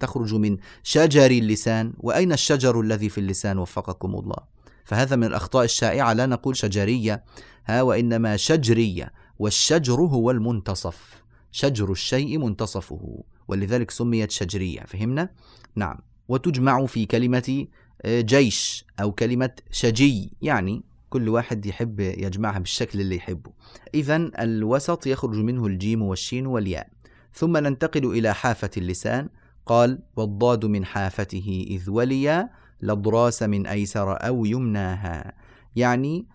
تخرج 0.00 0.34
من 0.34 0.56
شجر 0.82 1.30
اللسان. 1.30 1.92
وأين 1.98 2.32
الشجر 2.32 2.80
الذي 2.80 3.08
في 3.08 3.18
اللسان؟ 3.18 3.58
وفقكم 3.58 4.14
الله. 4.14 4.36
فهذا 4.84 5.16
من 5.16 5.24
الأخطاء 5.24 5.64
الشائعة. 5.64 6.12
لا 6.12 6.26
نقول 6.26 6.56
شجرية 6.56 7.24
ها 7.66 7.82
وإنما 7.82 8.36
شجرية. 8.36 9.12
والشجر 9.38 10.00
هو 10.00 10.30
المنتصف. 10.30 11.22
شجر 11.50 11.92
الشيء 11.92 12.38
منتصفه. 12.38 13.24
ولذلك 13.48 13.90
سميت 13.90 14.30
شجرية. 14.30 14.80
فهمنا؟ 14.80 15.28
نعم. 15.76 15.98
وتجمع 16.28 16.86
في 16.86 17.06
كلمة 17.06 17.66
آه، 18.02 18.20
جيش 18.20 18.84
أو 19.00 19.12
كلمة 19.12 19.50
شجي 19.70 20.32
يعني 20.42 20.82
كل 21.12 21.28
واحد 21.28 21.66
يحب 21.66 22.00
يجمعها 22.00 22.58
بالشكل 22.58 23.00
اللي 23.00 23.16
يحبه. 23.16 23.52
إذا 23.94 24.16
الوسط 24.16 25.06
يخرج 25.06 25.36
منه 25.36 25.66
الجيم 25.66 26.02
والشين 26.02 26.46
والياء. 26.46 26.88
ثم 27.34 27.56
ننتقل 27.56 28.04
إلى 28.06 28.34
حافة 28.34 28.70
اللسان. 28.76 29.28
قال 29.66 29.98
والضاد 30.16 30.64
من 30.64 30.84
حافته 30.84 31.66
إذ 31.70 31.90
وليا 31.90 32.50
لضراس 32.80 33.42
من 33.42 33.66
أيسر 33.66 34.12
أو 34.26 34.44
يمناها. 34.44 35.32
يعني 35.76 36.26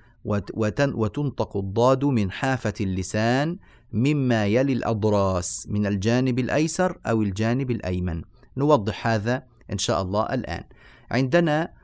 وتنطق 0.93 1.57
الضاد 1.57 2.05
من 2.05 2.31
حافة 2.31 2.73
اللسان 2.81 3.57
مما 3.93 4.45
يلي 4.45 4.73
الأضراس 4.73 5.67
من 5.69 5.85
الجانب 5.85 6.39
الأيسر 6.39 6.97
أو 7.05 7.21
الجانب 7.21 7.71
الأيمن. 7.71 8.21
نوضح 8.57 9.07
هذا 9.07 9.43
إن 9.71 9.77
شاء 9.77 10.01
الله 10.01 10.23
الآن. 10.23 10.63
عندنا 11.11 11.76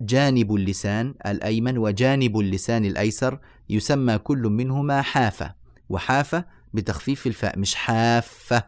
جانب 0.00 0.54
اللسان 0.54 1.14
الأيمن 1.26 1.78
وجانب 1.78 2.38
اللسان 2.38 2.84
الأيسر 2.84 3.38
يسمى 3.68 4.18
كل 4.18 4.38
منهما 4.38 5.02
حافة 5.02 5.54
وحافة 5.88 6.44
بتخفيف 6.74 7.26
الفاء 7.26 7.58
مش 7.58 7.74
حافة. 7.74 8.62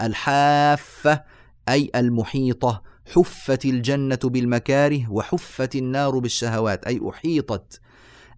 الحافة 0.00 1.22
أي 1.68 1.90
المحيطة 1.96 2.82
حفت 3.14 3.64
الجنة 3.64 4.18
بالمكاره 4.24 5.10
وحفت 5.10 5.76
النار 5.76 6.18
بالشهوات 6.18 6.84
أي 6.84 7.00
أحيطت. 7.10 7.80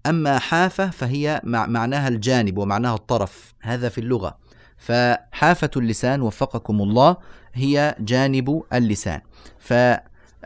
أما 0.07 0.39
حافة 0.39 0.91
فهي 0.91 1.41
معناها 1.45 2.09
الجانب 2.09 2.59
ومعناها 2.59 2.95
الطرف 2.95 3.55
هذا 3.61 3.89
في 3.89 3.99
اللغة. 3.99 4.39
فحافة 4.77 5.71
اللسان 5.77 6.23
وفقكم 6.23 6.83
الله 6.83 7.17
هي 7.55 7.97
جانب 8.01 8.63
اللسان. 8.73 9.21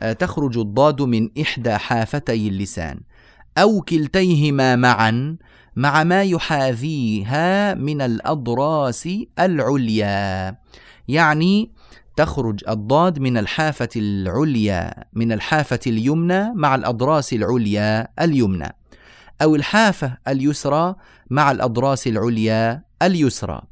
فتخرج 0.03 0.59
الضاد 0.59 1.03
من 1.03 1.31
إحدى 1.41 1.79
حافتي 1.79 2.49
اللسان 2.49 3.01
أو 3.59 3.81
كلتيهما 3.81 4.77
معا 4.77 5.37
مع 5.77 6.05
ما 6.05 6.23
يحاذيها 6.23 7.75
من 7.75 8.01
الأضراس 8.01 9.09
العليا. 9.39 10.57
يعني 11.09 11.73
تخرج 12.17 12.61
الضاد 12.69 13.19
من 13.19 13.37
الحافة 13.37 13.89
العليا 13.97 15.05
من 15.13 15.33
الحافة 15.33 15.81
اليمنى 15.87 16.53
مع 16.55 16.75
الأضراس 16.75 17.33
العليا 17.33 18.09
اليمنى 18.21 18.77
أو 19.43 19.55
الحافة 19.55 20.17
اليسرى 20.29 20.95
مع 21.31 21.51
الأضراس 21.51 22.07
العليا 22.07 22.85
اليسرى. 23.03 23.63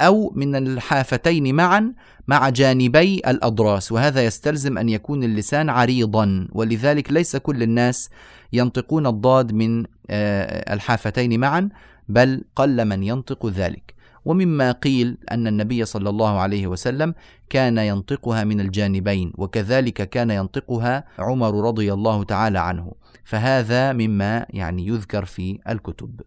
أو 0.00 0.32
من 0.34 0.56
الحافتين 0.56 1.54
معا 1.54 1.92
مع 2.28 2.48
جانبي 2.48 3.14
الأضراس 3.26 3.92
وهذا 3.92 4.24
يستلزم 4.24 4.78
أن 4.78 4.88
يكون 4.88 5.24
اللسان 5.24 5.70
عريضا 5.70 6.48
ولذلك 6.52 7.12
ليس 7.12 7.36
كل 7.36 7.62
الناس 7.62 8.10
ينطقون 8.52 9.06
الضاد 9.06 9.52
من 9.52 9.84
آه، 10.10 10.74
الحافتين 10.74 11.40
معا 11.40 11.68
بل 12.08 12.44
قل 12.56 12.84
من 12.84 13.02
ينطق 13.02 13.46
ذلك. 13.46 13.96
ومما 14.24 14.72
قيل 14.72 15.18
أن 15.30 15.46
النبي 15.46 15.84
صلى 15.84 16.08
الله 16.08 16.38
عليه 16.40 16.66
وسلم 16.66 17.14
كان 17.50 17.78
ينطقها 17.78 18.44
من 18.44 18.60
الجانبين 18.60 19.32
وكذلك 19.38 20.10
كان 20.10 20.30
ينطقها 20.30 21.04
عمر 21.18 21.66
رضي 21.68 21.92
الله 21.92 22.24
تعالى 22.24 22.58
عنه 22.58 22.92
فهذا 23.24 23.92
مما 23.92 24.46
يعني 24.50 24.86
يذكر 24.86 25.24
في 25.24 25.58
الكتب. 25.68 26.20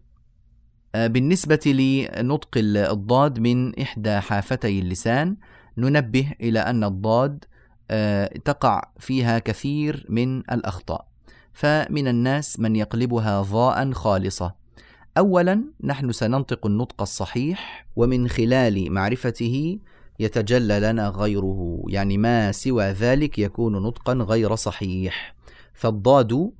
بالنسبة 0.94 1.60
لنطق 1.66 2.48
الضاد 2.56 3.38
من 3.38 3.78
إحدى 3.78 4.20
حافتي 4.20 4.78
اللسان 4.78 5.36
ننبه 5.78 6.32
إلى 6.40 6.58
أن 6.58 6.84
الضاد 6.84 7.44
آه، 7.90 8.26
تقع 8.44 8.82
فيها 8.98 9.38
كثير 9.38 10.06
من 10.08 10.38
الأخطاء. 10.38 11.06
فمن 11.52 12.08
الناس 12.08 12.60
من 12.60 12.76
يقلبها 12.76 13.42
ضاء 13.42 13.92
خالصة. 13.92 14.54
اولا 15.18 15.64
نحن 15.84 16.12
سننطق 16.12 16.66
النطق 16.66 17.02
الصحيح 17.02 17.86
ومن 17.96 18.28
خلال 18.28 18.92
معرفته 18.92 19.78
يتجلى 20.18 20.80
لنا 20.80 21.08
غيره. 21.08 21.82
يعني 21.88 22.18
ما 22.18 22.52
سوى 22.52 22.84
ذلك 22.84 23.38
يكون 23.38 23.72
نطقا 23.72 24.12
غير 24.12 24.54
صحيح. 24.54 25.34
فالضاد 25.74 26.52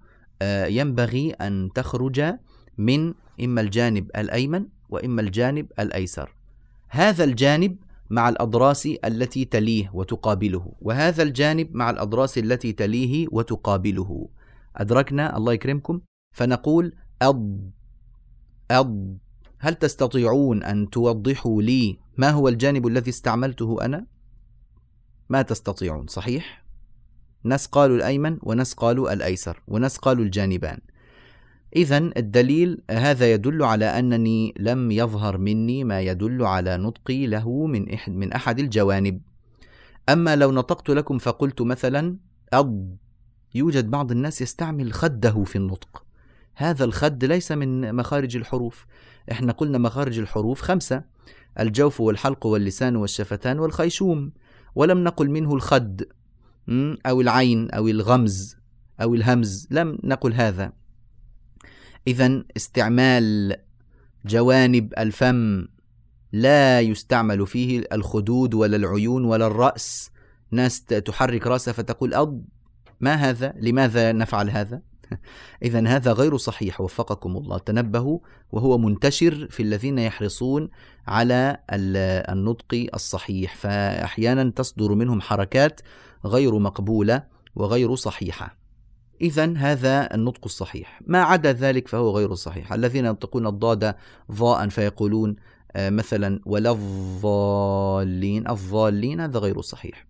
آه، 0.42 0.66
ينبغي 0.66 1.30
أن 1.30 1.70
تخرج 1.74 2.34
من 2.78 3.14
إما 3.44 3.60
الجانب 3.60 4.10
الأيمن 4.16 4.66
وإما 4.88 5.22
الجانب 5.22 5.72
الأيسر. 5.78 6.34
هذا 6.88 7.24
الجانب 7.24 7.76
مع 8.10 8.28
الأضراس 8.28 8.86
التي 9.04 9.44
تليه 9.44 9.90
وتقابله 9.94 10.72
وهذا 10.80 11.22
الجانب 11.22 11.74
مع 11.74 11.90
الأضراس 11.90 12.38
التي 12.38 12.72
تليه 12.72 13.26
وتقابله. 13.32 14.28
أدركنا؟ 14.76 15.36
الله 15.36 15.52
يكرمكم. 15.52 16.00
فنقول 16.32 16.94
أض 17.22 17.70
أض. 18.70 19.18
هل 19.58 19.74
تستطيعون 19.74 20.62
أن 20.62 20.90
توضحوا 20.90 21.62
لي 21.62 21.98
ما 22.16 22.30
هو 22.30 22.48
الجانب 22.48 22.86
الذي 22.86 23.10
استعملته 23.10 23.84
أنا؟ 23.84 24.06
ما 25.28 25.42
تستطيعون 25.42 26.06
صحيح؟ 26.06 26.64
ناس 27.44 27.66
قالوا 27.66 27.96
الأيمن 27.96 28.38
وناس 28.42 28.74
قالوا 28.74 29.12
الأيسر 29.12 29.62
وناس 29.68 29.96
قالوا 29.96 30.24
الجانبان. 30.24 30.78
إذا 31.76 31.98
الدليل 31.98 32.82
هذا 32.90 33.32
يدل 33.32 33.62
على 33.62 33.84
أنني 33.84 34.54
لم 34.58 34.90
يظهر 34.90 35.38
مني 35.38 35.84
ما 35.84 36.00
يدل 36.00 36.42
على 36.44 36.76
نطقي 36.76 37.26
له 37.26 37.66
من 37.66 37.92
أحد, 37.94 38.12
من 38.12 38.32
أحد 38.32 38.58
الجوانب. 38.58 39.20
أما 40.08 40.36
لو 40.36 40.52
نطقت 40.52 40.90
لكم 40.90 41.18
فقلت 41.18 41.62
مثلا 41.62 42.16
أض 42.52 42.96
يوجد 43.54 43.90
بعض 43.90 44.10
الناس 44.10 44.42
يستعمل 44.42 44.92
خده 44.92 45.44
في 45.44 45.56
النطق. 45.56 46.04
هذا 46.54 46.84
الخد 46.84 47.24
ليس 47.24 47.52
من 47.52 47.94
مخارج 47.94 48.36
الحروف. 48.36 48.86
إحنا 49.32 49.52
قلنا 49.52 49.78
مخارج 49.78 50.18
الحروف 50.18 50.60
خمسة 50.60 51.04
الجوف 51.60 52.00
والحلق 52.00 52.46
واللسان 52.46 52.96
والشفتان 52.96 53.58
والخيشوم 53.58 54.32
ولم 54.74 55.04
نقل 55.04 55.30
منه 55.30 55.54
الخد 55.54 56.02
أو 57.06 57.20
العين 57.20 57.70
أو 57.70 57.88
الغمز 57.88 58.56
أو 59.02 59.14
الهمز 59.14 59.68
لم 59.70 59.98
نقل 60.04 60.32
هذا. 60.32 60.79
إذا 62.10 62.44
استعمال 62.56 63.56
جوانب 64.24 64.94
الفم 64.98 65.66
لا 66.32 66.80
يستعمل 66.80 67.46
فيه 67.46 67.84
الخدود 67.92 68.54
ولا 68.54 68.76
العيون 68.76 69.24
ولا 69.24 69.46
الرأس. 69.46 70.10
ناس 70.50 70.84
تحرك 70.84 71.46
رأسها 71.46 71.72
فتقول 71.72 72.14
أض 72.14 72.42
ما 73.00 73.14
هذا؟ 73.14 73.54
لماذا 73.56 74.12
نفعل 74.12 74.50
هذا؟ 74.50 74.82
إذا 75.62 75.88
هذا 75.88 76.12
غير 76.12 76.36
صحيح 76.36 76.80
وفقكم 76.80 77.36
الله. 77.36 77.58
تنبهوا 77.58 78.18
وهو 78.52 78.78
منتشر 78.78 79.48
في 79.50 79.62
الذين 79.62 79.98
يحرصون 79.98 80.68
على 81.06 81.58
النطق 81.70 82.88
الصحيح 82.94 83.56
فأحيانا 83.56 84.50
تصدر 84.50 84.94
منهم 84.94 85.20
حركات 85.20 85.80
غير 86.24 86.58
مقبولة 86.58 87.22
وغير 87.54 87.94
صحيحة. 87.94 88.59
إذا 89.20 89.54
هذا 89.56 90.14
النطق 90.14 90.40
الصحيح. 90.44 91.00
ما 91.06 91.22
عدا 91.22 91.52
ذلك 91.52 91.88
فهو 91.88 92.10
غير 92.10 92.34
صحيح. 92.34 92.72
الذين 92.72 93.06
ينطقون 93.06 93.46
الضاد 93.46 93.94
ضاء 94.32 94.68
فيقولون 94.68 95.36
آه، 95.76 95.90
مثلا 95.90 96.40
ولا 96.46 96.70
الضالين. 96.70 98.48
الضالين 98.48 99.20
هذا 99.20 99.38
غير 99.38 99.60
صحيح. 99.60 100.06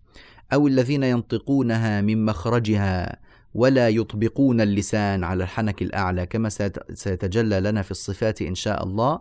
أو 0.53 0.67
الذين 0.67 1.03
ينطقونها 1.03 2.01
من 2.01 2.25
مخرجها 2.25 3.19
ولا 3.53 3.89
يطبقون 3.89 4.61
اللسان 4.61 5.23
على 5.23 5.43
الحنك 5.43 5.81
الأعلى 5.81 6.25
كما 6.25 6.49
سيتجلى 6.93 7.59
لنا 7.59 7.81
في 7.81 7.91
الصفات 7.91 8.41
إن 8.41 8.55
شاء 8.55 8.83
الله. 8.83 9.19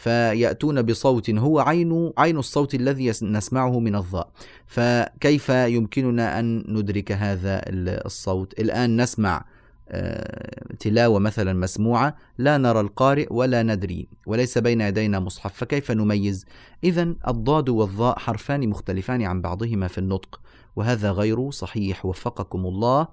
فيأتون 0.00 0.82
بصوت 0.82 1.30
هو 1.30 1.60
عين 1.60 2.12
عين 2.18 2.38
الصوت 2.38 2.74
الذي 2.74 3.12
نسمعه 3.22 3.80
من 3.80 3.96
الضاء. 3.96 4.30
فكيف 4.66 5.48
يمكننا 5.48 6.40
أن 6.40 6.64
ندرك 6.68 7.12
هذا 7.12 7.60
الصوت؟ 8.06 8.60
الآن 8.60 9.00
نسمع 9.00 9.44
آه، 9.88 10.74
تلاوة 10.80 11.18
مثلا 11.18 11.52
مسموعة 11.52 12.16
لا 12.38 12.58
نرى 12.58 12.80
القارئ 12.80 13.26
ولا 13.30 13.62
ندري 13.62 14.08
وليس 14.26 14.58
بين 14.58 14.80
يدينا 14.80 15.20
مصحف 15.20 15.54
فكيف 15.54 15.90
نميز؟ 15.90 16.44
إذا 16.84 17.14
الضاد 17.28 17.68
والظاء 17.68 18.18
حرفان 18.18 18.68
مختلفان 18.68 19.22
عن 19.22 19.40
بعضهما 19.40 19.88
في 19.88 19.98
النطق 19.98 20.40
وهذا 20.76 21.10
غير 21.10 21.50
صحيح. 21.50 22.06
وفقكم 22.06 22.66
الله 22.66 23.08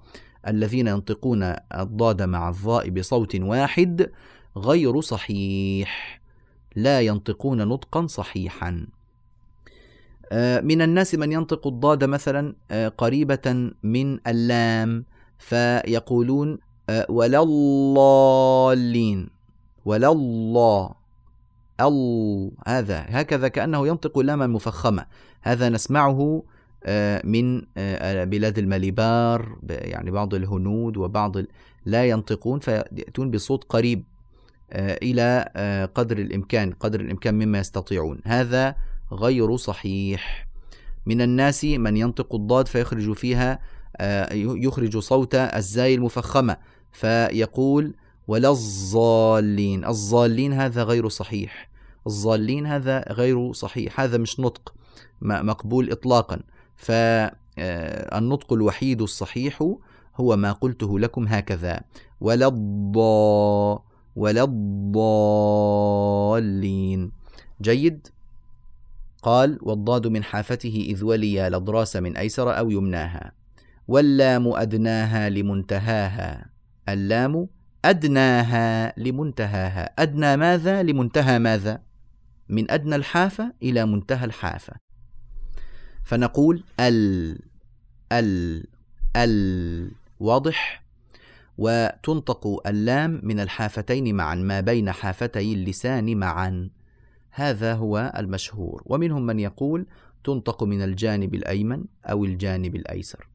الذين 0.46 0.86
ينطقون 0.86 1.54
الضاد 1.74 2.22
مع 2.22 2.48
الظاء 2.48 2.90
بصوت 2.90 3.36
واحد 3.36 4.10
غير 4.56 5.00
صحيح. 5.00 6.17
لا 6.76 7.00
ينطقون 7.00 7.68
نطقا 7.68 8.06
صحيحا. 8.06 8.86
آه، 10.32 10.60
من 10.60 10.82
الناس 10.82 11.14
من 11.14 11.32
ينطق 11.32 11.66
الضاد 11.66 12.04
مثلا 12.04 12.54
آه، 12.70 12.88
قريبة 12.88 13.72
من 13.82 14.18
اللام 14.26 15.04
فيقولون 15.38 16.58
آه، 16.90 17.06
ولا 17.08 17.42
الضالين 17.42 19.28
ولا 19.84 20.12
الله 20.12 20.90
ال 21.80 22.50
هذا 22.66 23.06
هكذا 23.08 23.48
كأنه 23.48 23.86
ينطق 23.86 24.18
لاما 24.18 24.46
مفخمة. 24.46 25.06
هذا 25.42 25.68
نسمعه 25.68 26.42
من 27.24 27.62
بلاد 28.24 28.58
الماليبار 28.58 29.58
يعني 29.68 30.10
بعض 30.10 30.34
الهنود 30.34 30.96
وبعض 30.96 31.36
لا 31.84 32.04
ينطقون 32.04 32.58
فيأتون 32.58 33.30
بصوت 33.30 33.64
قريب. 33.64 34.04
إلى 34.72 35.88
قدر 35.94 36.18
الإمكان 36.18 36.72
قدر 36.72 37.00
الإمكان 37.00 37.34
مما 37.34 37.58
يستطيعون. 37.58 38.20
هذا 38.24 38.74
غير 39.12 39.56
صحيح. 39.56 40.48
من 41.06 41.20
الناس 41.20 41.64
من 41.64 41.96
ينطق 41.96 42.34
الضاد 42.34 42.68
فيخرج 42.68 43.12
فيها 43.12 43.58
آه، 43.96 44.34
يخرج 44.34 44.98
صوت 44.98 45.34
الزاي 45.34 45.94
المفخمة 45.94 46.56
فيقول 46.92 47.94
ولا 48.28 48.50
الضالين. 48.50 49.84
الضالين 49.84 50.52
هذا 50.52 50.82
غير 50.82 51.08
صحيح. 51.08 51.70
الضالين 52.06 52.66
هذا 52.66 53.04
غير 53.12 53.52
صحيح. 53.52 54.00
هذا 54.00 54.18
مش 54.18 54.40
نطق 54.40 54.74
مقبول 55.22 55.92
إطلاقا. 55.92 56.40
فالنطق 56.76 58.52
الوحيد 58.52 59.02
الصحيح 59.02 59.62
هو 60.16 60.36
ما 60.36 60.52
قلته 60.52 60.98
لكم 60.98 61.26
هكذا 61.28 61.80
ولا 62.20 62.46
الضا 62.46 63.82
ولا 64.16 64.44
الضالين. 64.44 65.92
جيد. 67.62 68.08
قال 69.22 69.58
والضاد 69.62 70.06
من 70.06 70.24
حافته 70.24 70.86
إذ 70.88 71.04
ولي 71.04 71.48
لضراس 71.48 71.96
من 71.96 72.16
أيسر 72.16 72.58
أو 72.58 72.70
يمناها. 72.70 73.32
واللام 73.88 74.48
أدناها 74.48 75.28
لمنتهاها. 75.28 76.50
اللام 76.88 77.48
أدناها 77.84 78.94
لمنتهاها. 78.96 79.84
أدنى 79.98 80.36
ماذا 80.36 80.82
لمنتهى 80.82 81.38
ماذا؟ 81.38 81.82
من 82.48 82.70
أدنى 82.70 82.96
الحافة 82.96 83.52
إلى 83.62 83.86
منتهى 83.86 84.24
الحافة. 84.24 84.74
فنقول 86.04 86.64
ال 86.80 87.38
ال 88.12 88.64
ال 89.16 89.90
واضح. 90.20 90.87
وتنطق 91.58 92.68
اللام 92.68 93.20
من 93.22 93.40
الحافتين 93.40 94.14
معا 94.14 94.34
ما 94.34 94.60
بين 94.60 94.92
حافتي 94.92 95.52
اللسان 95.52 96.16
معا. 96.16 96.70
هذا 97.30 97.74
هو 97.74 98.12
المشهور. 98.16 98.82
ومنهم 98.86 99.26
من 99.26 99.38
يقول 99.40 99.86
تنطق 100.24 100.64
من 100.64 100.82
الجانب 100.82 101.34
الأيمن 101.34 101.84
أو 102.04 102.24
الجانب 102.24 102.76
الأيسر. 102.76 103.28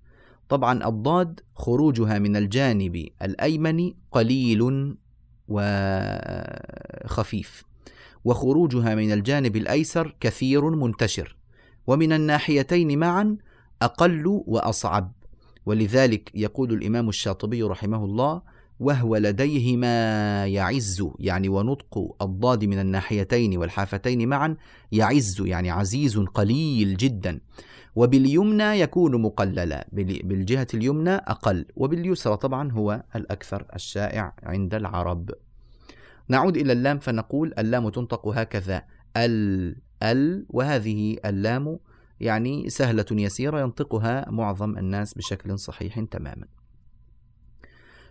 طبعا 0.50 0.88
الضاد 0.88 1.40
خروجها 1.56 2.20
من 2.20 2.36
الجانب 2.36 3.08
الأيمن 3.22 3.94
قليل 4.12 4.96
وخفيف 7.08 7.64
وخروجها 8.26 8.96
من 8.96 9.12
الجانب 9.14 9.56
الأيسر 9.56 10.16
كثير 10.20 10.70
منتشر. 10.70 11.38
ومن 11.88 12.14
الناحيتين 12.14 13.00
معا 13.00 13.38
أقل 13.82 14.44
وأصعب. 14.46 15.12
ولذلك 15.66 16.32
يقول 16.36 16.74
الإمام 16.74 17.10
الشاطبي 17.10 17.64
رحمه 17.64 18.06
الله 18.06 18.42
وهو 18.80 19.18
لديه 19.18 19.78
ما 19.78 20.48
يعز 20.48 21.08
يعني 21.20 21.50
ونطق 21.50 22.16
الضاد 22.22 22.66
من 22.66 22.80
الناحيتين 22.80 23.58
والحافتين 23.58 24.30
معا 24.30 24.58
يعز 24.92 25.42
يعني 25.42 25.72
عزيز 25.72 26.18
قليل 26.18 26.98
جدا. 26.98 27.40
وباليمنى 27.96 28.80
يكون 28.80 29.22
مقللا 29.22 29.88
بالجهة 30.24 30.68
اليمنى 30.74 31.16
أقل 31.16 31.66
وباليسرى 31.76 32.38
طبعا 32.38 32.72
هو 32.72 33.04
الأكثر 33.16 33.66
الشائع 33.76 34.34
عند 34.44 34.76
العرب. 34.76 35.32
نعود 36.28 36.58
إلى 36.58 36.74
اللام 36.74 37.00
فنقول 37.00 37.54
اللام 37.60 37.90
تنطق 37.90 38.28
هكذا 38.28 38.84
ال 39.18 39.76
ال 40.04 40.46
وهذه 40.50 41.18
اللام 41.26 41.80
يعني 42.24 42.70
سهلة 42.70 43.06
يسيرة 43.12 43.62
ينطقها 43.62 44.32
معظم 44.32 44.78
الناس 44.78 45.14
بشكل 45.14 45.60
صحيح 45.60 46.00
تماما. 46.00 46.48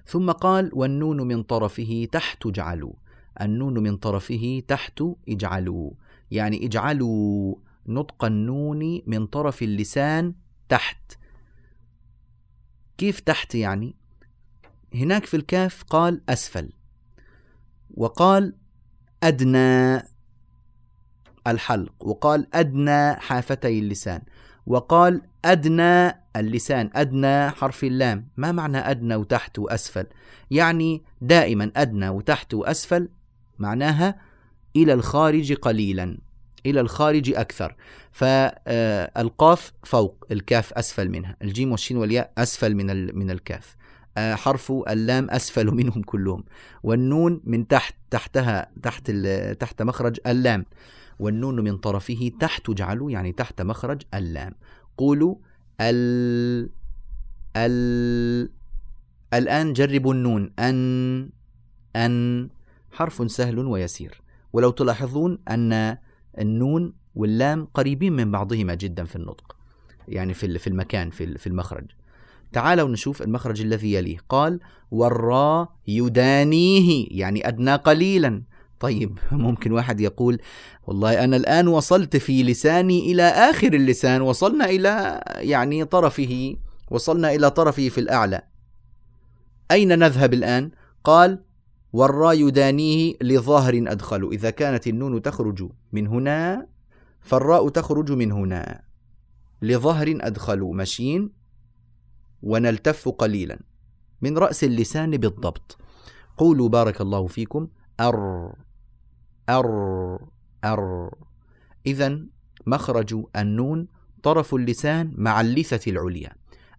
ثم 0.07 0.31
قال 0.31 0.71
والنون 0.73 1.21
من 1.21 1.43
طرفه 1.43 2.09
تحت 2.13 2.47
اجعلوا 2.47 2.93
النون 3.41 3.79
من 3.79 3.97
طرفه 3.97 4.63
تحت 4.69 5.03
اجعلوا. 5.29 5.91
يعني 6.31 6.67
اجعلوا 6.67 7.55
نطق 7.87 8.25
النون 8.25 9.03
من 9.07 9.27
طرف 9.27 9.63
اللسان 9.63 10.35
تحت. 10.69 11.13
كيف 12.99 13.21
تحت 13.21 13.55
يعني؟ 13.55 13.97
هناك 14.95 15.27
في 15.27 15.37
الكاف 15.37 15.83
قال 15.83 16.23
أسفل. 16.29 16.73
وقال 17.91 18.57
أدنى. 19.23 20.12
الحلق 21.47 21.93
وقال 22.01 22.47
أدنى 22.55 23.15
حافتي 23.15 23.79
اللسان. 23.79 24.23
وقال 24.67 25.23
أدنى 25.45 26.23
اللسان 26.37 26.91
أدنى 26.95 27.51
حرف 27.51 27.85
اللام. 27.85 28.29
ما 28.37 28.53
معنى 28.53 28.79
أدنى 28.79 29.15
وتحت 29.15 29.59
وأسفل؟ 29.59 30.07
يعني 30.51 31.03
دائما 31.21 31.73
أدنى 31.77 32.09
وتحت 32.09 32.55
وأسفل 32.55 33.09
معناها 33.59 34.21
إلى 34.77 34.93
الخارج 34.93 35.53
قليلا 35.53 36.19
إلى 36.67 36.81
الخارج 36.81 37.35
أكثر. 37.35 37.77
فالقاف 38.13 39.73
فوق 39.85 40.27
الكاف 40.33 40.73
أسفل 40.73 41.09
منها 41.09 41.37
الجيم 41.43 41.71
والشين 41.71 41.97
والياء 41.97 42.33
أسفل 42.39 42.75
من 42.75 43.17
من 43.19 43.31
الكاف. 43.31 43.77
آه، 44.17 44.35
حرف 44.35 44.73
اللام 44.73 45.31
أسفل 45.31 45.75
منهم 45.81 46.03
كلهم. 46.03 46.45
والنون 46.83 47.41
من 47.45 47.69
تحت 47.69 47.95
تحتها 48.11 48.71
تحت 48.83 49.11
تحت 49.61 49.83
مخرج 49.83 50.21
اللام. 50.27 50.65
والنون 51.19 51.61
من 51.61 51.77
طرفه 51.77 52.31
تحت 52.41 52.71
اجعلوا 52.71 53.11
يعني 53.11 53.33
تحت 53.33 53.63
مخرج 53.63 54.03
اللام. 54.15 54.55
قولوا 54.97 55.37
ال 55.81 56.71
ال 57.57 58.51
الآن 59.35 59.73
جربوا 59.73 60.15
النون 60.15 60.53
أن 60.59 61.31
أن 61.97 62.49
حرف 62.93 63.31
سهل 63.31 63.59
ويسير. 63.59 64.23
ولو 64.53 64.71
تلاحظون 64.71 65.39
أن 65.49 65.99
النون 66.39 66.93
واللام 67.15 67.69
قريبين 67.75 68.13
من 68.13 68.31
بعضهما 68.31 68.75
جدا 68.75 69.05
في 69.05 69.17
النطق 69.17 69.57
يعني 70.09 70.35
في 70.35 70.59
في 70.59 70.67
المكان 70.67 71.11
في 71.11 71.39
في 71.39 71.47
المخرج. 71.47 71.85
تعالوا 72.53 72.89
نشوف 72.89 73.23
المخرج 73.23 73.61
الذي 73.61 73.93
يليه. 73.93 74.19
قال 74.29 74.61
والراء 74.91 75.73
يدانيه 75.89 77.07
يعني 77.11 77.49
أدنى 77.49 77.75
قليلا. 77.75 78.43
طيب 78.83 79.19
ممكن 79.33 79.73
واحد 79.73 80.01
يقول 80.01 80.39
والله 80.87 81.25
أنا 81.25 81.37
الآن 81.37 81.69
وصلت 81.69 82.17
في 82.17 82.43
لساني 82.43 83.13
إلى 83.13 83.23
آخر 83.23 83.73
اللسان 83.73 84.21
وصلنا 84.21 84.65
إلى 84.65 85.21
يعني 85.37 85.85
طرفه 85.85 86.57
وصلنا 86.91 87.35
إلى 87.35 87.51
طرفه 87.51 87.89
في 87.89 87.99
الأعلى. 87.99 88.43
أين 89.71 89.99
نذهب 89.99 90.35
الآن؟ 90.35 90.71
قال 91.05 91.45
والراء 91.93 92.49
يدانيه 92.49 93.15
لظهر 93.23 93.85
أدخل. 93.87 94.29
إذا 94.33 94.51
كانت 94.51 94.87
النون 94.87 95.23
تخرج 95.23 95.69
من 95.93 96.07
هنا 96.07 96.67
فالراء 97.21 97.69
تخرج 97.69 98.13
من 98.13 98.33
هنا. 98.33 98.83
لظهر 99.63 100.19
أدخل. 100.21 100.61
مشين 100.61 101.33
ونلتف 102.43 103.09
قليلا. 103.09 103.59
من 104.23 104.39
رأس 104.39 104.65
اللسان 104.65 105.11
بالضبط. 105.17 105.79
قولوا 106.39 106.69
بارك 106.69 107.01
الله 107.01 107.27
فيكم. 107.27 107.69
أر. 108.01 108.53
أر 109.53 110.19
أر. 110.65 111.15
إذا 111.87 112.21
مخرج 112.67 113.25
النون 113.37 113.87
طرف 114.23 114.55
اللسان 114.55 115.13
مع 115.17 115.41
اللثة 115.41 115.91
العليا. 115.91 116.33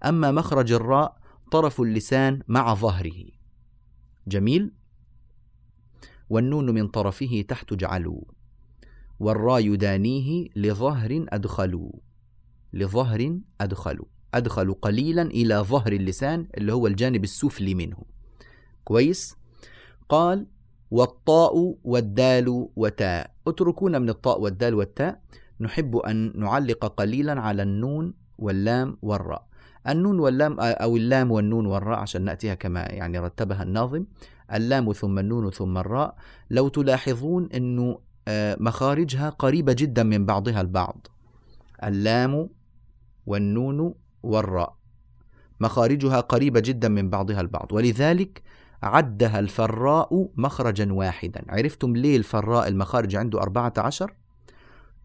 أما 0.05 0.31
مخرج 0.31 0.71
الراء 0.71 1.17
طرف 1.51 1.81
اللسان 1.81 2.41
مع 2.47 2.73
ظهره. 2.73 3.25
جميل؟ 4.27 4.71
والنون 6.29 6.69
من 6.69 6.87
طرفه 6.87 7.45
تحت 7.47 7.71
اجعلوا 7.71 8.21
والراء 9.19 9.65
يدانيه 9.65 10.49
لظهر 10.55 11.25
أدخلوا 11.29 11.91
لظهر 12.73 13.39
أدخلوا 13.61 14.05
أدخلوا 14.33 14.75
قليلا 14.81 15.21
إلى 15.21 15.55
ظهر 15.55 15.91
اللسان 15.91 16.47
اللي 16.57 16.73
هو 16.73 16.87
الجانب 16.87 17.23
السفلي 17.23 17.75
منه. 17.75 17.97
كويس؟ 18.83 19.35
قال 20.09 20.47
والطاء 20.93 21.75
والدال 21.83 22.69
وتاء 22.75 23.31
اتركونا 23.47 23.99
من 23.99 24.09
الطاء 24.09 24.41
والدال 24.41 24.73
والتاء 24.73 25.21
نحب 25.59 25.97
أن 25.97 26.39
نعلق 26.39 26.85
قليلا 26.85 27.41
على 27.41 27.63
النون 27.63 28.13
واللام 28.37 28.97
والراء. 29.01 29.47
النون 29.87 30.19
واللام 30.19 30.59
أو 30.59 30.97
اللام 30.97 31.31
والنون 31.31 31.65
والراء 31.65 31.99
عشان 31.99 32.21
نأتيها 32.21 32.53
كما 32.53 32.81
يعني 32.81 33.19
رتبها 33.19 33.63
الناظم. 33.63 34.05
اللام 34.53 34.93
ثم 34.93 35.19
النون 35.19 35.51
ثم 35.51 35.77
الراء. 35.77 36.15
لو 36.49 36.67
تلاحظون 36.67 37.49
أنه 37.55 37.99
آه، 38.27 38.57
مخارجها 38.59 39.29
قريبة 39.29 39.73
جدا 39.73 40.03
من 40.03 40.25
بعضها 40.25 40.61
البعض. 40.61 41.07
اللام 41.83 42.49
والنون 43.25 43.93
والراء. 44.23 44.77
مخارجها 45.59 46.19
قريبة 46.19 46.59
جدا 46.59 46.87
من 46.89 47.09
بعضها 47.09 47.41
البعض. 47.41 47.71
ولذلك 47.71 48.43
عدها 48.83 49.39
الفراء 49.39 50.29
مخرجا 50.35 50.93
واحدا. 50.93 51.45
عرفتم 51.49 51.95
ليه 51.95 52.17
الفراء 52.17 52.67
المخارج 52.67 53.15
عنده 53.15 53.41
أربعة 53.41 53.73
عشر؟ 53.77 54.13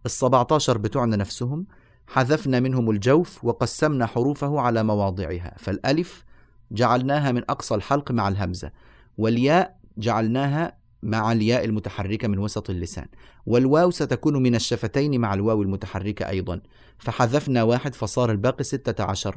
السبعة 0.07 0.47
عشر 0.53 0.79
بتوعنا 0.79 1.17
نفسهم 1.17 1.67
حذفنا 2.07 2.61
منهم 2.61 2.91
الجوف 2.91 3.45
وقسمنا 3.45 4.07
حروفه 4.07 4.61
على 4.61 4.83
مواضعها. 4.83 5.55
فالألف 5.59 6.25
جعلناها 6.73 7.33
من 7.33 7.43
أقصى 7.51 7.75
الحلق 7.75 8.11
مع 8.11 8.29
الهمزة 8.29 8.71
والياء 9.19 9.79
جعلناها 9.99 10.79
مع 11.03 11.33
الياء 11.33 11.65
المتحركة 11.65 12.29
من 12.29 12.39
وسط 12.39 12.71
اللسان 12.71 13.07
والواو 13.47 13.91
ستكون 13.91 14.43
من 14.43 14.55
الشفتين 14.55 15.21
مع 15.21 15.35
الواو 15.35 15.63
المتحركة 15.63 16.29
أيضا. 16.29 16.61
فحذفنا 16.99 17.63
واحد 17.63 17.95
فصار 17.95 18.31
الباقي 18.31 18.65
ستة 18.65 19.05
عشر. 19.05 19.37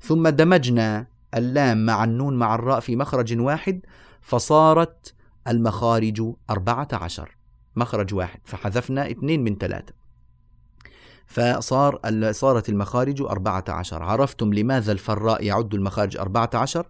ثم 0.00 0.28
دمجنا 0.28 1.06
اللام 1.34 1.86
مع 1.86 2.04
النون 2.04 2.36
مع 2.36 2.54
الراء 2.54 2.80
في 2.80 2.96
مخرج 2.96 3.40
واحد 3.40 3.80
فصارت 4.20 5.14
المخارج 5.48 6.22
أربعة 6.50 6.88
عشر. 6.92 7.36
مخرج 7.76 8.14
واحد 8.14 8.40
فحذفنا 8.44 9.10
اثنين 9.10 9.44
من 9.44 9.56
ثلاثة. 9.56 9.94
فصار 11.26 12.00
صارت 12.32 12.68
المخارج 12.68 13.22
أربعة 13.22 13.64
عشر. 13.68 14.02
عرفتم 14.02 14.54
لماذا 14.54 14.92
الفراء 14.92 15.44
يعد 15.44 15.74
المخارج 15.74 16.16
أربعة 16.16 16.50
عشر؟ 16.54 16.86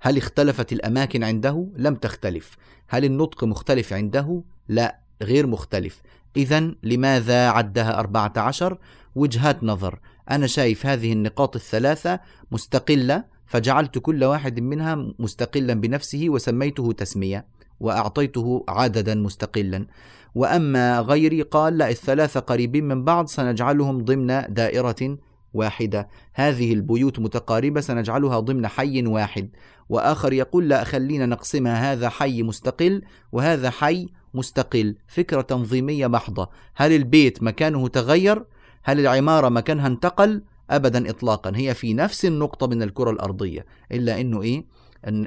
هل 0.00 0.16
اختلفت 0.16 0.72
الأماكن 0.72 1.24
عنده؟ 1.24 1.68
لم 1.76 1.94
تختلف. 1.94 2.56
هل 2.88 3.04
النطق 3.04 3.44
مختلف 3.44 3.92
عنده؟ 3.92 4.42
لا 4.68 5.00
غير 5.22 5.46
مختلف. 5.46 6.02
إذا 6.36 6.74
لماذا 6.82 7.48
عدها 7.48 7.98
أربعة 7.98 8.32
عشر؟ 8.36 8.78
وجهات 9.14 9.64
نظر. 9.64 10.00
أنا 10.30 10.46
شايف 10.46 10.86
هذه 10.86 11.12
النقاط 11.12 11.56
الثلاثة 11.56 12.20
مستقلة 12.50 13.24
فجعلت 13.52 13.98
كل 13.98 14.24
واحد 14.24 14.60
منها 14.60 14.94
مستقلا 15.18 15.74
بنفسه 15.74 16.26
وسميته 16.28 16.92
تسمية 16.92 17.46
وأعطيته 17.80 18.64
عددا 18.68 19.14
مستقلا. 19.14 19.86
وأما 20.34 21.00
غيري 21.00 21.42
قال 21.42 21.78
لا 21.78 21.90
الثلاثة 21.90 22.40
قريبين 22.40 22.88
من 22.88 23.04
بعض 23.04 23.26
سنجعلهم 23.26 24.04
ضمن 24.04 24.54
دائرة 24.54 25.18
واحدة. 25.54 26.08
هذه 26.34 26.72
البيوت 26.72 27.18
متقاربة 27.18 27.80
سنجعلها 27.80 28.40
ضمن 28.40 28.66
حي 28.66 29.06
واحد. 29.06 29.48
وآخر 29.88 30.32
يقول 30.32 30.68
لا 30.68 30.84
خلينا 30.84 31.26
نقسمها 31.26 31.92
هذا 31.92 32.08
حي 32.08 32.42
مستقل 32.42 33.02
وهذا 33.32 33.70
حي 33.70 34.08
مستقل. 34.34 34.96
فكرة 35.08 35.40
تنظيمية 35.40 36.06
محضة. 36.06 36.48
هل 36.74 36.92
البيت 36.92 37.42
مكانه 37.42 37.88
تغير؟ 37.88 38.44
هل 38.82 39.00
العمارة 39.00 39.48
مكانها 39.48 39.86
انتقل؟ 39.86 40.42
أبدا 40.76 41.10
إطلاقا. 41.10 41.52
هي 41.54 41.74
في 41.74 41.94
نفس 41.94 42.24
النقطة 42.24 42.66
من 42.66 42.82
الكرة 42.82 43.10
الأرضية 43.10 43.66
إلا 43.92 44.20
أنه 44.20 44.42
إيه؟ 44.42 44.64
إن 45.08 45.26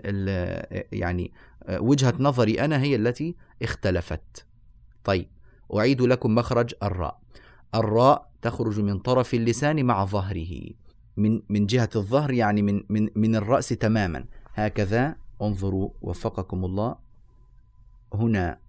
يعني 0.91 1.31
وجهة 1.69 2.13
نظري 2.19 2.65
أنا 2.65 2.81
هي 2.81 2.95
التي 2.95 3.35
اختلفت. 3.61 4.45
طيب 5.03 5.29
أعيد 5.75 6.01
لكم 6.01 6.35
مخرج 6.35 6.73
الراء. 6.83 7.19
الراء 7.75 8.31
تخرج 8.41 8.79
من 8.79 8.99
طرف 8.99 9.33
اللسان 9.33 9.85
مع 9.85 10.05
ظهره. 10.05 10.69
من 11.17 11.41
من 11.49 11.65
جهة 11.65 11.89
الظهر 11.95 12.31
يعني 12.31 12.61
من 12.61 12.83
من 12.89 13.09
من 13.15 13.35
الرأس 13.35 13.69
تماما. 13.69 14.25
هكذا 14.53 15.15
انظروا 15.41 15.89
وفقكم 16.01 16.65
الله. 16.65 16.95
هنا 18.13 18.59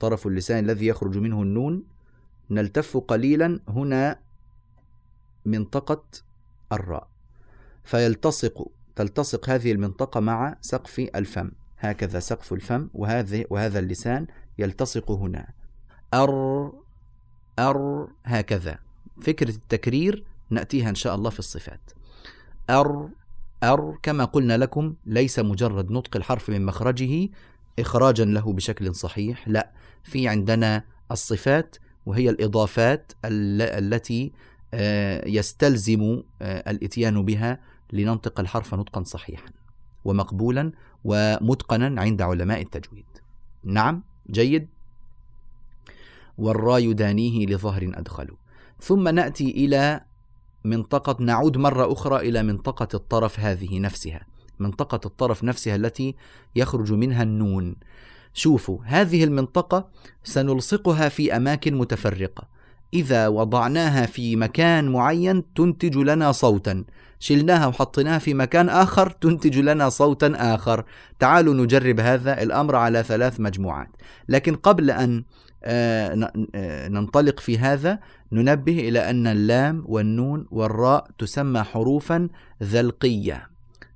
طرف 0.00 0.26
اللسان 0.26 0.64
الذي 0.64 0.86
يخرج 0.86 1.18
منه 1.18 1.42
النون. 1.42 1.84
نلتف 2.50 2.96
قليلا. 2.96 3.60
هنا 3.68 4.18
منطقة 5.44 6.04
الراء. 6.72 7.08
فيلتصق 7.84 8.68
تلتصق 8.96 9.50
هذه 9.50 9.72
المنطقة 9.72 10.20
مع 10.20 10.56
سقف 10.60 10.98
الفم. 11.14 11.50
هكذا 11.78 12.20
سقف 12.20 12.52
الفم 12.52 12.88
وهذه 12.94 13.44
وهذا 13.50 13.78
اللسان 13.78 14.26
يلتصق 14.58 15.10
هنا. 15.10 15.48
أر 16.14 16.72
أر 17.58 18.08
هكذا. 18.24 18.78
فكرة 19.22 19.50
التكرير 19.50 20.24
نأتيها 20.50 20.88
إن 20.90 20.94
شاء 20.94 21.14
الله 21.14 21.30
في 21.30 21.38
الصفات. 21.38 21.90
أر 22.70 23.08
أر 23.64 23.98
كما 24.02 24.24
قلنا 24.24 24.56
لكم 24.56 24.94
ليس 25.06 25.38
مجرد 25.38 25.90
نطق 25.90 26.16
الحرف 26.16 26.50
من 26.50 26.66
مخرجه 26.66 27.28
إخراجا 27.78 28.24
له 28.24 28.52
بشكل 28.52 28.94
صحيح 28.94 29.48
لا. 29.48 29.72
في 30.04 30.28
عندنا 30.28 30.84
الصفات 31.12 31.76
وهي 32.06 32.30
الإضافات 32.30 33.12
التي 33.24 34.32
يستلزم 35.26 36.22
آه، 36.42 36.70
الإتيان 36.70 37.24
بها 37.24 37.60
لننطق 37.92 38.40
الحرف 38.40 38.74
نطقا 38.74 39.02
صحيحا 39.02 39.50
ومقبولا 40.04 40.72
ومتقنا 41.04 42.00
عند 42.00 42.22
علماء 42.22 42.62
التجويد. 42.62 43.06
نعم 43.64 44.02
جيد. 44.30 44.68
والراء 46.38 46.78
يدانيه 46.78 47.46
لظهر 47.46 47.90
أدخل. 47.94 48.28
ثم 48.80 49.08
نأتي 49.08 49.50
إلى 49.50 50.00
منطقة 50.64 51.16
نعود 51.24 51.56
مرة 51.56 51.92
أخرى 51.92 52.28
إلى 52.28 52.42
منطقة 52.42 52.88
الطرف 52.94 53.40
هذه 53.40 53.78
نفسها. 53.80 54.26
منطقة 54.58 55.00
الطرف 55.06 55.44
نفسها 55.44 55.76
التي 55.76 56.14
يخرج 56.56 56.92
منها 56.92 57.22
النون. 57.22 57.76
شوفوا 58.34 58.78
هذه 58.84 59.24
المنطقة 59.24 59.88
سنلصقها 60.24 61.08
في 61.08 61.36
أماكن 61.36 61.74
متفرقة. 61.74 62.55
إذا 62.94 63.28
وضعناها 63.28 64.06
في 64.06 64.36
مكان 64.36 64.88
معين 64.88 65.52
تنتج 65.54 65.96
لنا 65.96 66.32
صوتا. 66.32 66.84
شلناها 67.18 67.66
وحطيناها 67.66 68.18
في 68.18 68.34
مكان 68.34 68.68
آخر 68.68 69.10
تنتج 69.10 69.58
لنا 69.58 69.88
صوتا 69.88 70.32
آخر. 70.54 70.84
تعالوا 71.18 71.54
نجرب 71.54 72.00
هذا 72.00 72.42
الأمر 72.42 72.76
على 72.76 73.02
ثلاث 73.02 73.40
مجموعات. 73.40 73.88
لكن 74.28 74.54
قبل 74.54 74.90
أن 74.90 75.24
آه، 75.64 76.32
آه، 76.54 76.88
ننطلق 76.88 77.40
في 77.40 77.58
هذا 77.58 77.98
ننبه 78.32 78.88
إلى 78.88 79.10
أن 79.10 79.26
اللام 79.26 79.84
والنون 79.86 80.46
والراء 80.50 81.10
تسمى 81.18 81.62
حروفا 81.62 82.28
ذلقية. 82.62 83.50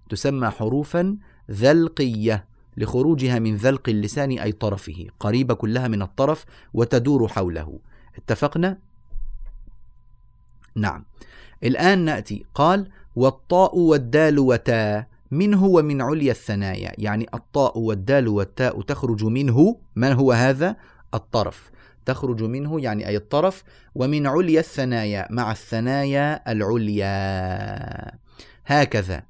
تسمى 0.09 0.51
حروفا 0.51 1.17
ذلقية. 1.51 2.51
لخروجها 2.77 3.39
من 3.39 3.57
ذلق 3.57 3.89
اللسان 3.89 4.31
أي 4.31 4.53
طرفه. 4.53 5.07
قريبة 5.21 5.55
كلها 5.55 5.89
من 5.89 6.03
الطرف 6.03 6.45
وتدور 6.75 7.29
حوله. 7.29 7.79
اتفقنا؟ 8.17 8.79
نعم. 10.77 11.05
الآن 11.65 11.99
نأتي. 11.99 12.45
قال 12.55 12.91
والطاء 13.17 13.79
والدال 13.79 14.39
وتاء 14.39 15.07
منه 15.31 15.65
ومن 15.65 16.03
عليا 16.03 16.33
الثنايا؟ 16.33 16.93
يعني 16.99 17.27
الطاء 17.35 17.79
والدال 17.79 18.29
والتاء 18.29 18.83
تخرج 18.83 19.25
منه 19.25 19.77
من 19.97 20.13
هو 20.13 20.33
هذا؟ 20.33 20.77
الطرف. 21.15 21.71
تخرج 22.07 22.43
منه 22.43 22.81
يعني 22.81 23.09
أي 23.09 23.17
الطرف. 23.17 23.65
ومن 23.95 24.27
عليا 24.27 24.61
الثنايا 24.61 25.29
مع 25.31 25.51
الثنايا 25.51 26.53
العليا. 26.53 28.19
هكذا. 28.67 29.23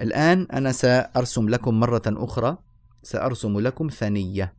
الآن 0.00 0.46
أنا 0.52 0.72
سأرسم 0.72 1.48
لكم 1.48 1.80
مرة 1.80 2.02
أخرى. 2.06 2.58
سأرسم 3.02 3.60
لكم 3.60 3.88
ثنية. 3.88 4.52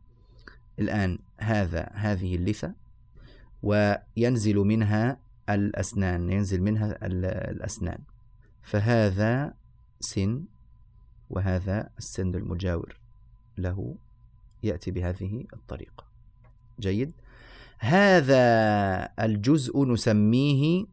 الآن 0.78 1.18
هذا 1.38 1.90
هذه 1.94 2.34
اللثة. 2.36 2.81
وينزل 3.62 4.56
منها 4.56 5.20
الأسنان 5.48 6.30
ينزل 6.30 6.62
منها 6.62 7.06
الأسنان. 7.06 7.98
فهذا 8.62 9.54
سن 10.00 10.44
وهذا 11.30 11.90
السن 11.98 12.34
المجاور 12.34 12.96
له 13.58 13.96
يأتي 14.62 14.90
بهذه 14.90 15.44
الطريقة. 15.52 16.06
جيد. 16.80 17.12
هذا 17.78 18.44
الجزء 19.20 19.84
نسميه 19.84 20.86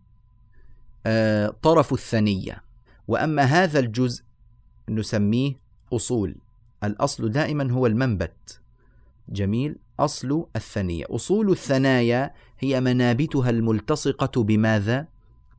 آه، 1.06 1.56
طرف 1.62 1.94
الثنية. 1.94 2.64
وأما 3.08 3.44
هذا 3.44 3.80
الجزء 3.80 4.24
نسميه 4.90 5.54
أصول. 5.94 6.36
الأصل 6.84 7.32
دائما 7.32 7.72
هو 7.72 7.88
المنبت. 7.88 8.59
جميل. 9.30 9.76
أصل 10.00 10.46
الثنية. 10.56 11.06
أصول 11.10 11.52
الثنايا 11.52 12.34
هي 12.60 12.82
منابتها 12.82 13.50
الملتصقة 13.50 14.44
بماذا؟ 14.44 15.08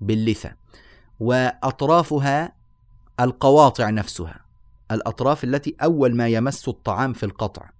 باللثة. 0.00 0.52
وأطرافها 1.20 2.52
القواطع 3.20 3.90
نفسها. 3.90 4.40
الأطراف 4.90 5.44
التي 5.44 5.76
أول 5.83 6.16
ما 6.16 6.28
يمس 6.28 6.68
الطعام 6.68 7.12
في 7.12 7.26
القطع. 7.26 7.70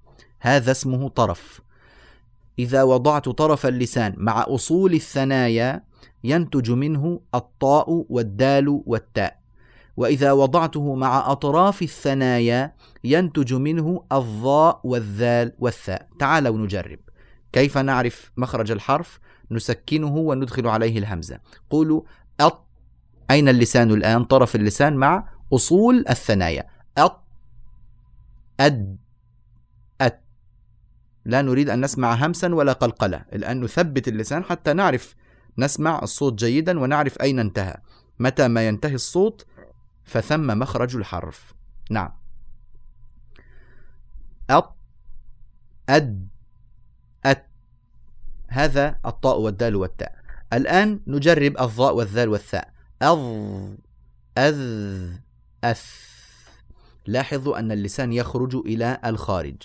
هذا 0.41 0.71
اسمه 0.71 1.09
طرف. 1.09 1.61
إذا 2.59 2.83
وضعت 2.83 3.29
طرف 3.29 3.67
اللسان 3.67 4.15
مع 4.17 4.45
أصول 4.49 4.95
الثنايا 4.95 5.83
ينتج 6.25 6.71
منه 6.71 7.21
الطاء 7.35 8.07
والدال 8.09 8.83
والتاء. 8.87 9.40
وإذا 10.01 10.33
وضعته 10.33 10.95
مع 10.95 11.33
أطراف 11.33 11.83
الثنايا 11.83 12.75
ينتج 13.05 13.55
منه 13.55 14.05
الظاء 14.13 14.81
والذال 14.85 15.53
والثاء. 15.59 16.09
تعالوا 16.19 16.59
نجرب. 16.59 16.99
كيف 17.53 17.79
نعرف 17.79 18.33
مخرج 18.37 18.71
الحرف؟ 18.71 19.21
نسكنه 19.51 20.17
وندخل 20.17 20.67
عليه 20.67 20.99
الهمزة. 20.99 21.41
قولوا 21.71 22.03
أط 22.41 22.67
أين 23.31 23.49
اللسان 23.49 23.91
الآن؟ 23.91 24.25
طرف 24.25 24.57
اللسان 24.57 24.97
مع 24.97 25.29
أصول 25.53 26.05
الثنايا. 26.11 26.67
أط 26.99 27.25
أد 28.61 28.99
أت. 30.01 30.25
لا 31.25 31.43
نريد 31.43 31.71
أن 31.71 31.85
نسمع 31.85 32.15
همسا 32.15 32.55
ولا 32.55 32.73
قلقلة. 32.73 33.25
الآن 33.33 33.61
نثبت 33.61 34.09
اللسان 34.09 34.45
حتى 34.45 34.73
نعرف 34.73 35.15
نسمع 35.59 36.01
الصوت 36.03 36.35
جيدا 36.35 36.81
ونعرف 36.81 37.21
أين 37.23 37.39
انتهى. 37.39 37.77
متى 38.19 38.49
ما 38.49 38.69
ينتهي 38.69 38.95
الصوت 38.95 39.47
فثم 40.11 40.59
مخرج 40.59 40.97
الحرف. 40.97 41.55
نعم. 41.91 42.13
أط 44.51 44.77
أد 45.89 46.29
أت. 47.25 47.47
هذا 48.49 49.01
الطاء 49.07 49.41
والدال 49.41 49.77
والتاء. 49.77 50.15
الآن 50.53 51.01
نجرب 51.07 51.61
الظاء 51.61 51.95
والذال 51.95 52.29
والثاء. 52.29 52.73
أظ 53.03 53.19
أذ 54.39 54.59
أث. 55.65 55.85
لاحظوا 57.07 57.59
أن 57.59 57.73
اللسان 57.73 58.13
يخرج 58.13 58.57
إلى 58.57 59.01
الخارج. 59.05 59.63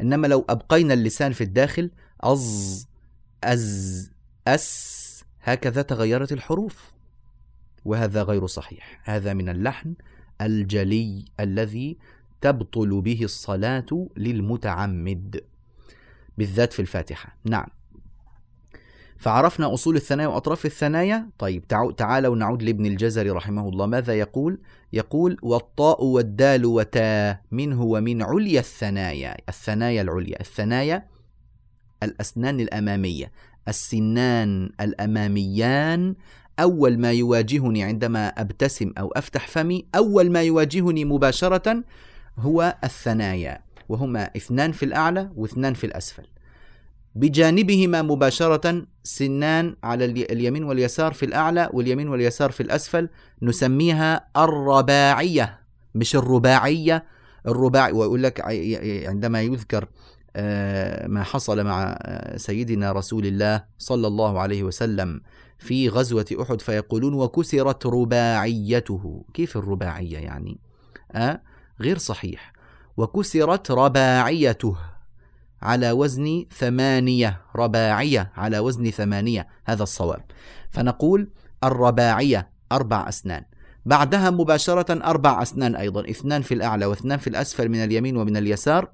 إنما 0.00 0.26
لو 0.26 0.44
أبقينا 0.48 0.94
اللسان 0.94 1.32
في 1.32 1.44
الداخل 1.44 1.90
أز 2.20 2.86
أز 3.44 4.10
أس 4.46 5.24
هكذا 5.42 5.82
تغيرت 5.82 6.32
الحروف. 6.32 6.90
وهذا 7.84 8.22
غير 8.22 8.46
صحيح. 8.46 9.00
هذا 9.04 9.32
من 9.32 9.48
اللحن 9.48 9.94
الجلي 10.40 11.24
الذي 11.40 11.98
تبطل 12.40 13.00
به 13.00 13.20
الصلاة 13.22 14.08
للمتعمد 14.16 15.40
بالذات 16.38 16.72
في 16.72 16.82
الفاتحة. 16.82 17.36
نعم. 17.44 17.66
فعرفنا 19.18 19.74
أصول 19.74 19.96
الثنايا 19.96 20.28
وأطراف 20.28 20.66
الثنايا. 20.66 21.30
طيب 21.38 21.66
تعالوا 21.96 22.36
نعود 22.36 22.62
لابن 22.62 22.86
الجزري 22.86 23.30
رحمه 23.30 23.68
الله. 23.68 23.86
ماذا 23.86 24.14
يقول؟ 24.14 24.60
يقول 24.92 25.36
والطاء 25.42 26.04
والدال 26.04 26.66
وتا 26.66 27.38
منه 27.50 27.82
ومن 27.82 28.22
عليا 28.22 28.60
الثنايا. 28.60 29.36
الثنايا 29.48 30.02
العليا. 30.02 30.40
الثنايا 30.40 31.06
الأسنان 32.02 32.60
الأمامية. 32.60 33.32
السنان 33.68 34.70
الأماميان 34.80 36.14
أول 36.62 36.98
ما 36.98 37.12
يواجهني 37.12 37.82
عندما 37.82 38.28
أبتسم 38.28 38.92
أو 38.98 39.08
أفتح 39.08 39.48
فمي 39.48 39.86
أول 39.94 40.30
ما 40.30 40.42
يواجهني 40.42 41.04
مباشرة 41.04 41.84
هو 42.38 42.76
الثنايا 42.84 43.60
وهما 43.88 44.30
اثنان 44.36 44.72
في 44.72 44.84
الأعلى 44.84 45.30
واثنان 45.36 45.74
في 45.74 45.84
الأسفل. 45.86 46.26
بجانبهما 47.14 48.02
مباشرة 48.02 48.86
سنان 49.02 49.76
على 49.84 50.04
اليمين 50.04 50.64
واليسار 50.64 51.12
في 51.12 51.26
الأعلى 51.26 51.70
واليمين 51.72 52.08
واليسار 52.08 52.50
في 52.50 52.62
الأسفل 52.62 53.08
نسميها 53.42 54.26
الرباعية 54.36 55.60
مش 55.94 56.16
الرباعية 56.16 57.04
الرباعي 57.46 57.92
ويقول 57.92 58.22
لك 58.22 58.40
عندما 59.08 59.42
يذكر 59.42 59.88
آه، 60.36 61.06
ما 61.06 61.22
حصل 61.22 61.64
مع 61.64 61.98
آه، 62.02 62.36
سيدنا 62.36 62.92
رسول 62.92 63.26
الله 63.26 63.64
صلى 63.78 64.06
الله 64.06 64.40
عليه 64.40 64.62
وسلم 64.62 65.20
في 65.60 65.88
غزوة 65.88 66.26
أحد 66.42 66.60
فيقولون 66.60 67.14
وكسرت 67.14 67.86
رباعيته. 67.86 69.24
كيف 69.34 69.56
الرباعية 69.56 70.18
يعني؟ 70.18 70.60
أه؟ 71.12 71.42
غير 71.80 71.98
صحيح. 71.98 72.52
وكسرت 72.96 73.70
رباعيته 73.70 74.76
على 75.62 75.92
وزن 75.92 76.46
ثمانية. 76.58 77.40
رباعية 77.56 78.32
على 78.36 78.58
وزن 78.58 78.90
ثمانية. 78.90 79.48
هذا 79.64 79.82
الصواب. 79.82 80.24
فنقول 80.70 81.30
الرباعية 81.64 82.50
أربع 82.72 83.08
أسنان. 83.08 83.44
بعدها 83.86 84.30
مباشرة 84.30 85.04
أربع 85.04 85.42
أسنان 85.42 85.76
أيضا. 85.76 86.10
اثنان 86.10 86.42
في 86.42 86.54
الأعلى 86.54 86.86
واثنان 86.86 87.18
في 87.18 87.26
الأسفل 87.26 87.68
من 87.68 87.84
اليمين 87.84 88.16
ومن 88.16 88.36
اليسار. 88.36 88.92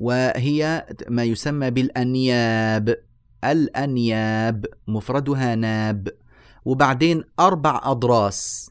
وهي 0.00 0.86
ما 1.08 1.24
يسمى 1.24 1.70
بالأنياب. 1.70 3.11
الأنياب 3.44 4.66
مفردها 4.88 5.54
ناب. 5.54 6.08
وبعدين 6.64 7.24
أربع 7.40 7.80
أضراس. 7.84 8.70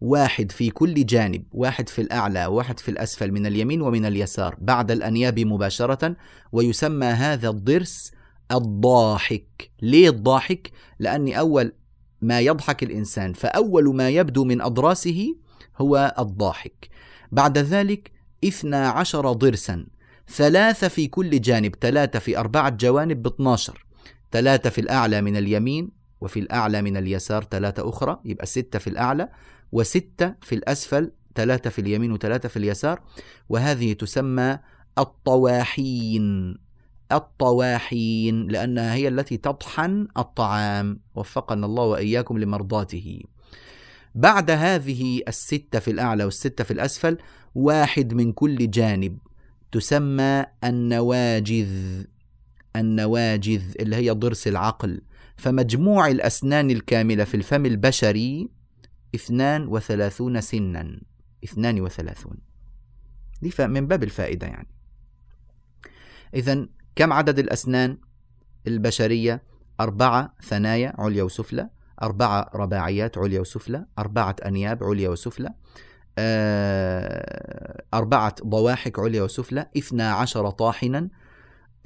واحد 0.00 0.52
في 0.52 0.70
كل 0.70 1.06
جانب 1.06 1.44
واحد 1.52 1.88
في 1.88 2.00
الأعلى 2.00 2.46
وواحد 2.46 2.80
في 2.80 2.90
الأسفل 2.90 3.32
من 3.32 3.46
اليمين 3.46 3.80
ومن 3.80 4.06
اليسار 4.06 4.56
بعد 4.60 4.90
الأنياب 4.90 5.40
مباشرة. 5.40 6.16
ويسمى 6.52 7.06
هذا 7.06 7.48
الضرس 7.48 8.12
الضاحك. 8.52 9.70
ليه 9.82 10.08
الضاحك؟ 10.08 10.70
لأني 10.98 11.38
أول 11.38 11.72
ما 12.20 12.40
يضحك 12.40 12.82
الإنسان 12.82 13.32
فأول 13.32 13.96
ما 13.96 14.08
يبدو 14.08 14.44
من 14.44 14.60
أضراسه 14.60 15.36
هو 15.78 16.14
الضاحك. 16.18 16.88
بعد 17.32 17.58
ذلك 17.58 18.12
اثنا 18.44 18.88
عشر 18.88 19.32
ضرسا. 19.32 19.86
ثلاثة 20.28 20.88
في 20.88 21.06
كل 21.06 21.40
جانب 21.40 21.74
ثلاثة 21.80 22.18
في 22.18 22.38
أربعة 22.38 22.70
جوانب 22.70 23.22
ب 23.22 23.26
12 23.26 23.86
ثلاثة 24.32 24.70
في 24.70 24.80
الأعلى 24.80 25.22
من 25.22 25.36
اليمين 25.36 25.90
وفي 26.20 26.40
الأعلى 26.40 26.82
من 26.82 26.96
اليسار 26.96 27.44
ثلاثة 27.44 27.88
أخرى 27.88 28.20
يبقى 28.24 28.46
ستة 28.46 28.78
في 28.78 28.86
الأعلى 28.86 29.28
وستة 29.72 30.34
في 30.42 30.54
الأسفل 30.54 31.10
ثلاثة 31.34 31.70
في 31.70 31.78
اليمين 31.80 32.12
وثلاثة 32.12 32.48
في 32.48 32.56
اليسار. 32.56 33.00
وهذه 33.48 33.92
تسمى 33.92 34.58
الطواحين. 34.98 36.56
الطواحين 37.12 38.48
لأنها 38.48 38.94
هي 38.94 39.08
التي 39.08 39.36
تطحن 39.36 40.08
الطعام. 40.18 41.00
وفقنا 41.14 41.66
الله 41.66 41.84
وإياكم 41.84 42.38
لمرضاته. 42.38 43.22
بعد 44.14 44.50
هذه 44.50 45.22
الستة 45.28 45.78
في 45.78 45.90
الأعلى 45.90 46.24
والستة 46.24 46.64
في 46.64 46.70
الأسفل 46.70 47.18
واحد 47.54 48.14
من 48.14 48.32
كل 48.32 48.70
جانب. 48.70 49.18
تسمى 49.72 50.46
النواجذ 50.64 52.04
النواجذ 52.76 53.62
اللي 53.80 53.96
هي 53.96 54.10
ضرس 54.10 54.48
العقل. 54.48 55.02
فمجموع 55.36 56.08
الأسنان 56.08 56.70
الكاملة 56.70 57.24
في 57.24 57.36
الفم 57.36 57.66
البشري 57.66 58.50
اثنان 59.14 59.68
وثلاثون 59.68 60.40
سنا. 60.40 61.00
اثنان 61.44 61.80
وثلاثون. 61.80 62.36
دي 63.42 63.52
من 63.58 63.86
باب 63.86 64.02
الفائدة 64.02 64.46
يعني. 64.46 64.68
إذا 66.34 66.68
كم 66.96 67.12
عدد 67.12 67.38
الأسنان 67.38 67.98
البشرية؟ 68.66 69.42
أربعة 69.80 70.34
ثنايا 70.42 70.92
عليا 70.98 71.22
وسفلى 71.22 71.70
أربعة 72.02 72.50
رباعيات 72.54 73.18
عليا 73.18 73.40
وسفلى 73.40 73.86
أربعة 73.98 74.36
أنياب 74.46 74.84
عليا 74.84 75.08
وسفلى. 75.08 75.54
أربعة 77.94 78.34
ضواحك 78.46 78.98
عليا 78.98 79.22
وسفلى 79.22 79.66
اثنا 79.76 80.12
عشر 80.12 80.50
طاحنا 80.50 81.08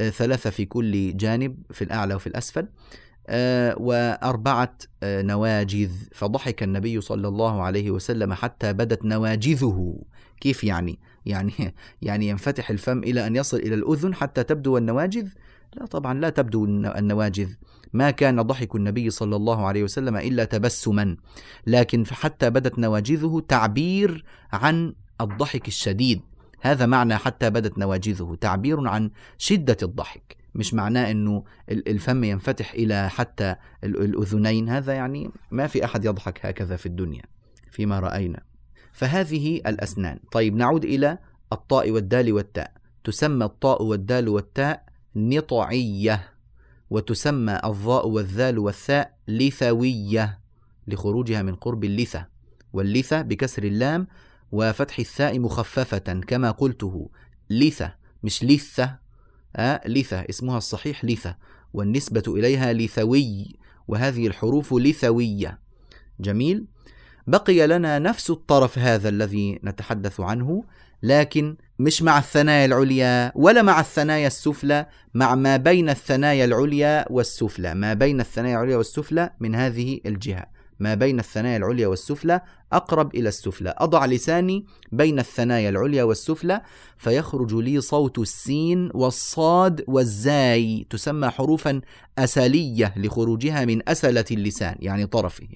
آه، 0.00 0.10
ثلاثة 0.10 0.50
في 0.50 0.64
كل 0.64 1.16
جانب 1.16 1.62
في 1.70 1.84
الأعلى 1.84 2.14
وفي 2.14 2.26
الأسفل 2.26 2.68
آه، 3.28 3.76
وأربعة 3.78 4.78
نواجذ 5.04 5.92
فضحك 6.12 6.62
النبي 6.62 7.00
صلى 7.00 7.28
الله 7.28 7.62
عليه 7.62 7.90
وسلم 7.90 8.34
حتى 8.34 8.72
بدت 8.72 9.04
نواجذه 9.04 9.98
كيف 10.40 10.64
يعني؟ 10.64 10.98
يعني 11.26 11.52
يعني 12.02 12.28
ينفتح 12.28 12.70
الفم 12.70 12.98
إلى 12.98 13.26
أن 13.26 13.36
يصل 13.36 13.56
إلى 13.56 13.74
الأذن 13.74 14.14
حتى 14.14 14.42
تبدو 14.42 14.76
النواجذ؟ 14.76 15.28
لا 15.74 15.86
طبعا 15.86 16.14
لا 16.14 16.30
تبدو 16.30 16.64
النواجذ 16.64 17.50
ما 17.96 18.10
كان 18.10 18.42
ضحك 18.42 18.74
النبي 18.74 19.10
صلى 19.10 19.36
الله 19.36 19.66
عليه 19.66 19.84
وسلم 19.84 20.16
إلا 20.16 20.44
تبسما. 20.44 21.16
لكن 21.66 22.06
حتى 22.06 22.50
بدت 22.50 22.78
نواجذه 22.78 23.42
تعبير 23.48 24.24
عن 24.52 24.94
الضحك 25.20 25.68
الشديد. 25.68 26.20
هذا 26.60 26.86
معنى 26.86 27.16
حتى 27.16 27.50
بدت 27.50 27.78
نواجذه 27.78 28.36
تعبير 28.40 28.88
عن 28.88 29.10
شدة 29.38 29.76
الضحك. 29.82 30.36
مش 30.54 30.74
معناه 30.74 31.10
إنه 31.10 31.44
الفم 31.68 32.24
ينفتح 32.24 32.72
إلى 32.72 33.10
حتى 33.10 33.56
الأذنين. 33.84 34.68
هذا 34.68 34.92
يعني 34.92 35.30
ما 35.50 35.66
في 35.66 35.84
أحد 35.84 36.04
يضحك 36.04 36.46
هكذا 36.46 36.76
في 36.76 36.86
الدنيا 36.86 37.22
فيما 37.70 38.00
رأينا. 38.00 38.42
فهذه 38.92 39.56
الأسنان. 39.56 40.18
طيب 40.32 40.56
نعود 40.56 40.84
إلى 40.84 41.18
الطاء 41.52 41.90
والدال 41.90 42.32
والتاء. 42.32 42.72
تسمى 43.04 43.44
الطاء 43.44 43.82
والدال 43.82 44.28
والتاء 44.28 44.84
نطعية. 45.16 46.35
وتسمى 46.90 47.60
الظاء 47.64 48.08
والذال 48.08 48.58
والثاء 48.58 49.16
لثوية 49.28 50.40
لخروجها 50.88 51.42
من 51.42 51.54
قرب 51.54 51.84
اللثة 51.84 52.26
واللثة 52.72 53.22
بكسر 53.22 53.64
اللام 53.64 54.06
وفتح 54.52 54.98
الثاء 54.98 55.38
مخففة 55.38 55.98
كما 55.98 56.50
قلته. 56.50 57.10
لثة 57.50 57.94
مش 58.22 58.44
لثة 58.44 58.98
آه 59.56 59.80
لثة 59.88 60.20
اسمها 60.20 60.58
الصحيح 60.58 61.04
لثة 61.04 61.36
والنسبة 61.72 62.22
إليها 62.28 62.72
لثوي 62.72 63.56
وهذه 63.88 64.26
الحروف 64.26 64.74
لثوية 64.74 65.58
جميل. 66.20 66.66
بقي 67.26 67.66
لنا 67.66 67.98
نفس 67.98 68.30
الطرف 68.30 68.78
هذا 68.78 69.08
الذي 69.08 69.60
نتحدث 69.64 70.20
عنه 70.20 70.64
لكن 71.02 71.56
مش 71.78 72.02
مع 72.02 72.18
الثنايا 72.18 72.64
العليا 72.64 73.32
ولا 73.34 73.62
مع 73.62 73.80
الثنايا 73.80 74.26
السفلى 74.26 74.86
مع 75.14 75.34
ما 75.34 75.56
بين 75.56 75.90
الثنايا 75.90 76.44
العليا 76.44 77.04
والسفلى. 77.10 77.74
ما 77.74 77.94
بين 77.94 78.20
الثنايا 78.20 78.54
العليا 78.56 78.76
والسفلى 78.76 79.30
من 79.40 79.54
هذه 79.54 80.00
الجهة. 80.06 80.46
ما 80.80 80.94
بين 80.94 81.18
الثنايا 81.18 81.56
العليا 81.56 81.86
والسفلى 81.86 82.40
أقرب 82.72 83.14
إلى 83.14 83.28
السفلى. 83.28 83.74
أضع 83.78 84.06
لساني 84.06 84.66
بين 84.92 85.18
الثنايا 85.18 85.68
العليا 85.68 86.02
والسفلى 86.02 86.62
فيخرج 86.98 87.54
لي 87.54 87.80
صوت 87.80 88.18
السين 88.18 88.90
والصاد 88.94 89.84
والزاي 89.88 90.86
تسمى 90.90 91.30
حروفا 91.30 91.80
أسلية 92.18 92.94
لخروجها 92.96 93.64
من 93.64 93.88
أسلة 93.88 94.24
اللسان 94.30 94.76
يعني 94.78 95.06
طرفه. 95.06 95.48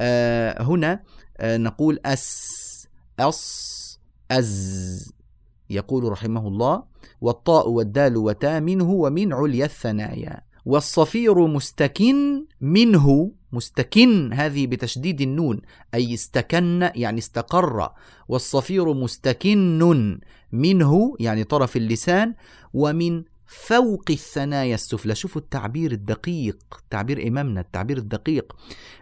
آه 0.00 0.62
هنا 0.62 1.02
آه 1.38 1.56
نقول 1.56 2.00
أس 2.04 2.88
أص 3.20 4.00
أز. 4.30 5.17
يقول 5.70 6.12
رحمه 6.12 6.48
الله 6.48 6.82
والطاء 7.20 7.68
والدال 7.68 8.16
وتا 8.16 8.60
منه 8.60 8.90
ومن 8.90 9.32
عليا 9.32 9.64
الثنايا 9.64 10.40
والصفير 10.64 11.46
مستكن 11.46 12.44
منه 12.60 13.32
مستكن 13.52 14.32
هذه 14.32 14.66
بتشديد 14.66 15.20
النون 15.20 15.60
أي 15.94 16.14
استكن 16.14 16.90
يعني 16.94 17.18
استقر. 17.18 17.88
والصفير 18.28 18.94
مستكن 18.94 20.18
منه 20.52 21.14
يعني 21.20 21.44
طرف 21.44 21.76
اللسان 21.76 22.34
ومن 22.74 23.24
فوق 23.48 24.04
الثنايا 24.10 24.74
السفلى. 24.74 25.14
شوفوا 25.14 25.40
التعبير 25.40 25.92
الدقيق 25.92 26.58
تعبير 26.90 27.28
إمامنا 27.28 27.60
التعبير 27.60 27.98
الدقيق. 27.98 28.56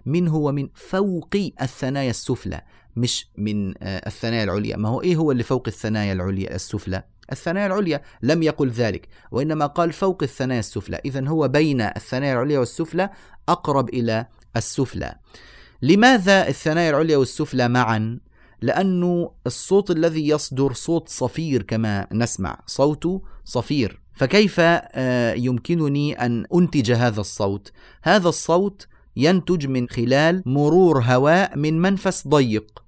منه 0.06 0.36
ومن 0.36 0.68
فوق 0.74 1.36
الثنايا 1.62 2.10
السفلى 2.10 2.62
مش 2.96 3.28
من 3.38 3.74
آه، 3.82 4.06
الثنايا 4.06 4.44
العليا. 4.44 4.76
ما 4.76 4.88
هو 4.88 5.02
إيه 5.02 5.16
هو 5.16 5.32
اللي 5.32 5.42
فوق 5.42 5.64
الثنايا 5.68 6.12
العليا 6.12 6.54
السفلى؟ 6.54 7.02
الثنايا 7.32 7.66
العليا 7.66 8.02
لم 8.22 8.42
يقل 8.42 8.70
ذلك 8.70 9.08
وإنما 9.30 9.66
قال 9.66 9.92
فوق 9.92 10.22
الثنايا 10.22 10.60
السفلى. 10.60 11.00
إذا 11.04 11.28
هو 11.28 11.48
بين 11.48 11.80
الثنايا 11.80 12.32
العليا 12.32 12.58
والسفلى 12.58 13.10
أقرب 13.48 13.88
إلى 13.88 14.26
السفلى. 14.56 15.14
لماذا 15.82 16.48
الثنايا 16.48 16.90
العليا 16.90 17.16
والسفلى 17.16 17.68
معا؟ 17.68 18.20
لأنه 18.62 19.30
الصوت 19.46 19.90
الذي 19.90 20.28
يصدر 20.28 20.72
صوت 20.72 21.08
صفير 21.08 21.62
كما 21.62 22.06
نسمع 22.12 22.62
صوت 22.66 23.22
صفير. 23.44 24.05
فكيف 24.16 24.56
آه، 24.60 25.32
يمكنني 25.32 26.26
أن 26.26 26.44
أنتج 26.54 26.92
هذا 26.92 27.20
الصوت؟ 27.20 27.72
هذا 28.02 28.28
الصوت 28.28 28.88
ينتج 29.16 29.66
من 29.66 29.88
خلال 29.88 30.42
مرور 30.46 31.02
هواء 31.02 31.58
من 31.58 31.80
منفس 31.80 32.28
ضيق. 32.28 32.82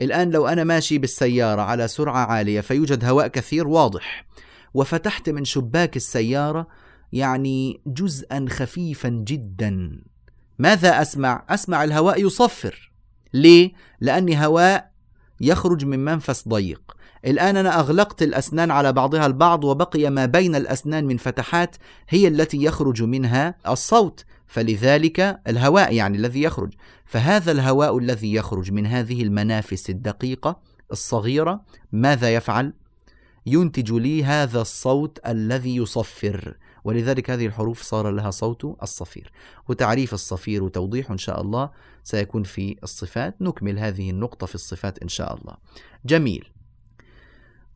الآن 0.00 0.30
لو 0.30 0.46
أنا 0.46 0.64
ماشي 0.64 0.98
بالسيارة 0.98 1.62
على 1.62 1.88
سرعة 1.88 2.26
عالية 2.26 2.60
فيوجد 2.60 3.04
هواء 3.04 3.26
كثير 3.26 3.68
واضح. 3.68 4.26
وفتحت 4.74 5.30
من 5.30 5.44
شباك 5.44 5.96
السيارة 5.96 6.66
يعني 7.12 7.80
جزءا 7.86 8.46
خفيفا 8.48 9.08
جدا. 9.08 10.02
ماذا 10.58 11.02
أسمع؟ 11.02 11.44
أسمع 11.48 11.84
الهواء 11.84 12.26
يصفر. 12.26 12.92
ليه؟ 13.34 13.72
لأني 14.00 14.46
هواء 14.46 14.90
يخرج 15.40 15.84
من 15.84 16.04
منفس 16.04 16.48
ضيق. 16.48 16.95
الآن 17.26 17.56
أنا 17.56 17.80
أغلقت 17.80 18.22
الأسنان 18.22 18.70
على 18.70 18.92
بعضها 18.92 19.26
البعض 19.26 19.64
وبقي 19.64 20.10
ما 20.10 20.26
بين 20.26 20.56
الأسنان 20.56 21.04
من 21.04 21.16
فتحات 21.16 21.76
هي 22.08 22.28
التي 22.28 22.62
يخرج 22.62 23.02
منها 23.02 23.54
الصوت 23.68 24.24
فلذلك 24.46 25.40
الهواء 25.48 25.94
يعني 25.94 26.18
الذي 26.18 26.42
يخرج. 26.42 26.74
فهذا 27.04 27.52
الهواء 27.52 27.98
الذي 27.98 28.34
يخرج 28.34 28.72
من 28.72 28.86
هذه 28.86 29.22
المنافس 29.22 29.90
الدقيقة 29.90 30.60
الصغيرة 30.92 31.64
ماذا 31.92 32.34
يفعل؟ 32.34 32.72
ينتج 33.46 33.92
لي 33.92 34.24
هذا 34.24 34.60
الصوت 34.60 35.18
الذي 35.26 35.76
يصفر. 35.76 36.56
ولذلك 36.84 37.30
هذه 37.30 37.46
الحروف 37.46 37.82
صار 37.82 38.10
لها 38.10 38.30
صوت 38.30 38.64
الصفير. 38.82 39.32
وتعريف 39.68 40.14
الصفير 40.14 40.62
وتوضيح 40.62 41.10
إن 41.10 41.18
شاء 41.18 41.40
الله 41.40 41.70
سيكون 42.04 42.42
في 42.42 42.76
الصفات. 42.82 43.36
نكمل 43.40 43.78
هذه 43.78 44.10
النقطة 44.10 44.46
في 44.46 44.54
الصفات 44.54 44.98
إن 45.02 45.08
شاء 45.08 45.34
الله. 45.34 45.56
جميل. 46.04 46.55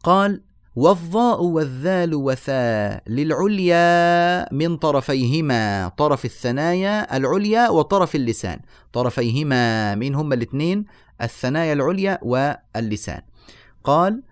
قال 0.02 0.42
والضاء 0.76 1.42
والذال 1.42 2.14
وثاء 2.14 3.02
للعليا 3.06 4.54
من 4.54 4.76
طرفيهما 4.76 5.88
طرف 5.88 6.24
الثنايا 6.24 7.16
العليا 7.16 7.68
وطرف 7.68 8.14
اللسان. 8.14 8.60
طرفيهما 8.92 9.94
من 9.94 10.14
هما 10.14 10.34
الاثنين 10.34 10.84
الثنايا 11.22 11.72
العليا 11.72 12.18
واللسان. 12.22 13.22
قال 13.84 14.22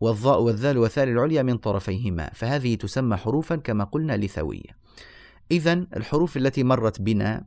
والضاء 0.00 0.40
والذال 0.40 0.78
وثاء 0.78 1.04
للعليا 1.04 1.42
من 1.42 1.58
طرفيهما. 1.58 2.30
فهذه 2.34 2.74
تسمى 2.74 3.16
حروفا 3.16 3.56
كما 3.56 3.84
قلنا 3.84 4.16
لثوية. 4.16 4.80
إذا 5.50 5.72
الحروف 5.72 6.36
التي 6.36 6.62
مرت 6.64 7.00
بنا 7.00 7.44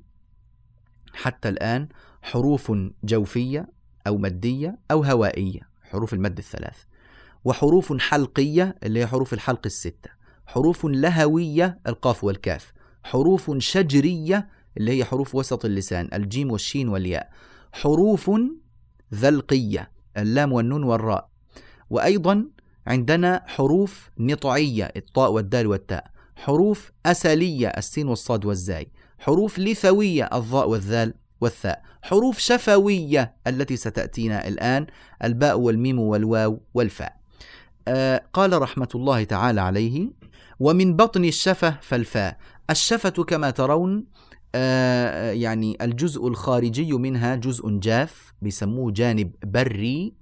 حتى 1.13 1.49
الآن 1.49 1.87
حروف 2.21 2.71
جوفية 3.03 3.69
أو 4.07 4.17
مدية 4.17 4.79
أو 4.91 5.03
هوائية 5.03 5.61
حروف 5.83 6.13
المد 6.13 6.37
الثلاث. 6.37 6.83
وحروف 7.45 8.01
حلقية 8.01 8.75
اللي 8.83 8.99
هي 8.99 9.07
حروف 9.07 9.33
الحلق 9.33 9.61
الستة. 9.65 10.09
حروف 10.45 10.85
لهوية 10.85 11.79
القاف 11.87 12.23
والكاف. 12.23 12.73
حروف 13.03 13.51
شجرية 13.57 14.47
اللي 14.77 14.91
هي 14.91 15.05
حروف 15.05 15.35
وسط 15.35 15.65
اللسان 15.65 16.09
الجيم 16.13 16.51
والشين 16.51 16.89
والياء. 16.89 17.29
حروف 17.73 18.31
ذلقية 19.13 19.91
اللام 20.17 20.53
والنون 20.53 20.83
والراء. 20.83 21.29
وأيضا 21.89 22.45
عندنا 22.87 23.43
حروف 23.47 24.09
نطعية 24.19 24.91
الطاء 24.95 25.31
والدال 25.31 25.67
والتاء. 25.67 26.11
حروف 26.35 26.91
أسلية 27.05 27.67
السين 27.67 28.07
والصاد 28.07 28.45
والزاي. 28.45 28.91
حروف 29.19 29.59
لثوية 29.59 30.29
الضاء 30.33 30.69
والذال 30.69 31.13
والثاء. 31.41 31.81
حروف 32.01 32.37
شفوية 32.37 33.35
التي 33.47 33.75
ستأتينا 33.75 34.47
الآن 34.47 34.87
الباء 35.23 35.59
والميم 35.59 35.99
والواو 35.99 36.61
والفاء. 36.73 37.22
قال 38.33 38.61
رحمة 38.61 38.87
الله 38.95 39.23
تعالى 39.23 39.61
عليه 39.61 40.09
ومن 40.59 40.95
بطن 40.95 41.25
الشفة 41.25 41.77
فالفاء. 41.81 42.37
الشفة 42.69 43.09
كما 43.09 43.49
ترون 43.49 44.05
آه 44.55 45.31
يعني 45.31 45.77
الجزء 45.81 46.27
الخارجي 46.27 46.93
منها 46.93 47.35
جزء 47.35 47.69
جاف 47.69 48.33
بيسموه 48.41 48.91
جانب 48.91 49.31
بري 49.43 50.13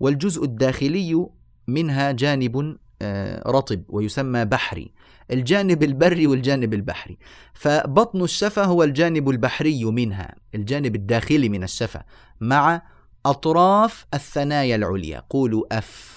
والجزء 0.00 0.44
الداخلي 0.44 1.26
منها 1.68 2.12
جانب 2.12 2.76
آه 3.02 3.42
رطب 3.50 3.82
ويسمى 3.88 4.44
بحري. 4.44 4.92
الجانب 5.30 5.82
البري 5.82 6.26
والجانب 6.26 6.74
البحري. 6.74 7.18
فبطن 7.54 8.22
الشفة 8.22 8.64
هو 8.64 8.82
الجانب 8.82 9.30
البحري 9.30 9.84
منها 9.84 10.34
الجانب 10.54 10.94
الداخلي 10.94 11.48
من 11.48 11.62
الشفة 11.62 12.02
مع 12.40 12.82
أطراف 13.26 14.06
الثنايا 14.14 14.76
العليا. 14.76 15.22
قولوا 15.30 15.78
أف. 15.78 16.15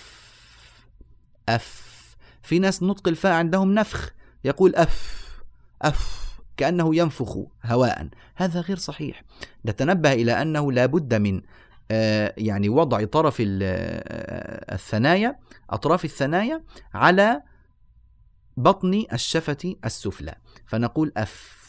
أف. 1.55 1.89
في 2.43 2.59
ناس 2.59 2.83
نطق 2.83 3.07
الفاء 3.07 3.31
عندهم 3.31 3.73
نفخ 3.73 4.13
يقول 4.43 4.75
أف 4.75 5.29
أف 5.81 6.29
كأنه 6.57 6.95
ينفخ 6.95 7.37
هواء. 7.65 8.09
هذا 8.35 8.61
غير 8.61 8.77
صحيح. 8.77 9.23
نتنبه 9.65 10.13
إلى 10.13 10.41
أنه 10.41 10.71
لا 10.71 10.85
بد 10.85 11.13
من 11.13 11.41
آه، 11.91 12.33
يعني 12.37 12.69
وضع 12.69 13.05
طرف 13.05 13.41
آه، 13.41 14.75
الثنايا 14.75 15.39
أطراف 15.69 16.05
الثنايا 16.05 16.63
على 16.93 17.41
بطن 18.57 19.03
الشفة 19.13 19.75
السفلى. 19.85 20.35
فنقول 20.65 21.11
أف. 21.17 21.59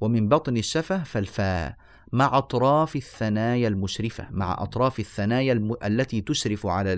ومن 0.00 0.28
بطن 0.28 0.56
الشفة 0.56 1.02
فالفاء. 1.02 1.76
مع 2.14 2.38
أطراف 2.38 2.96
الثنايا 2.96 3.68
المشرفة 3.68 4.26
مع 4.30 4.62
أطراف 4.62 5.00
الثنايا 5.00 5.52
الم... 5.52 5.76
التي 5.84 6.20
تشرف 6.20 6.66
على 6.66 6.92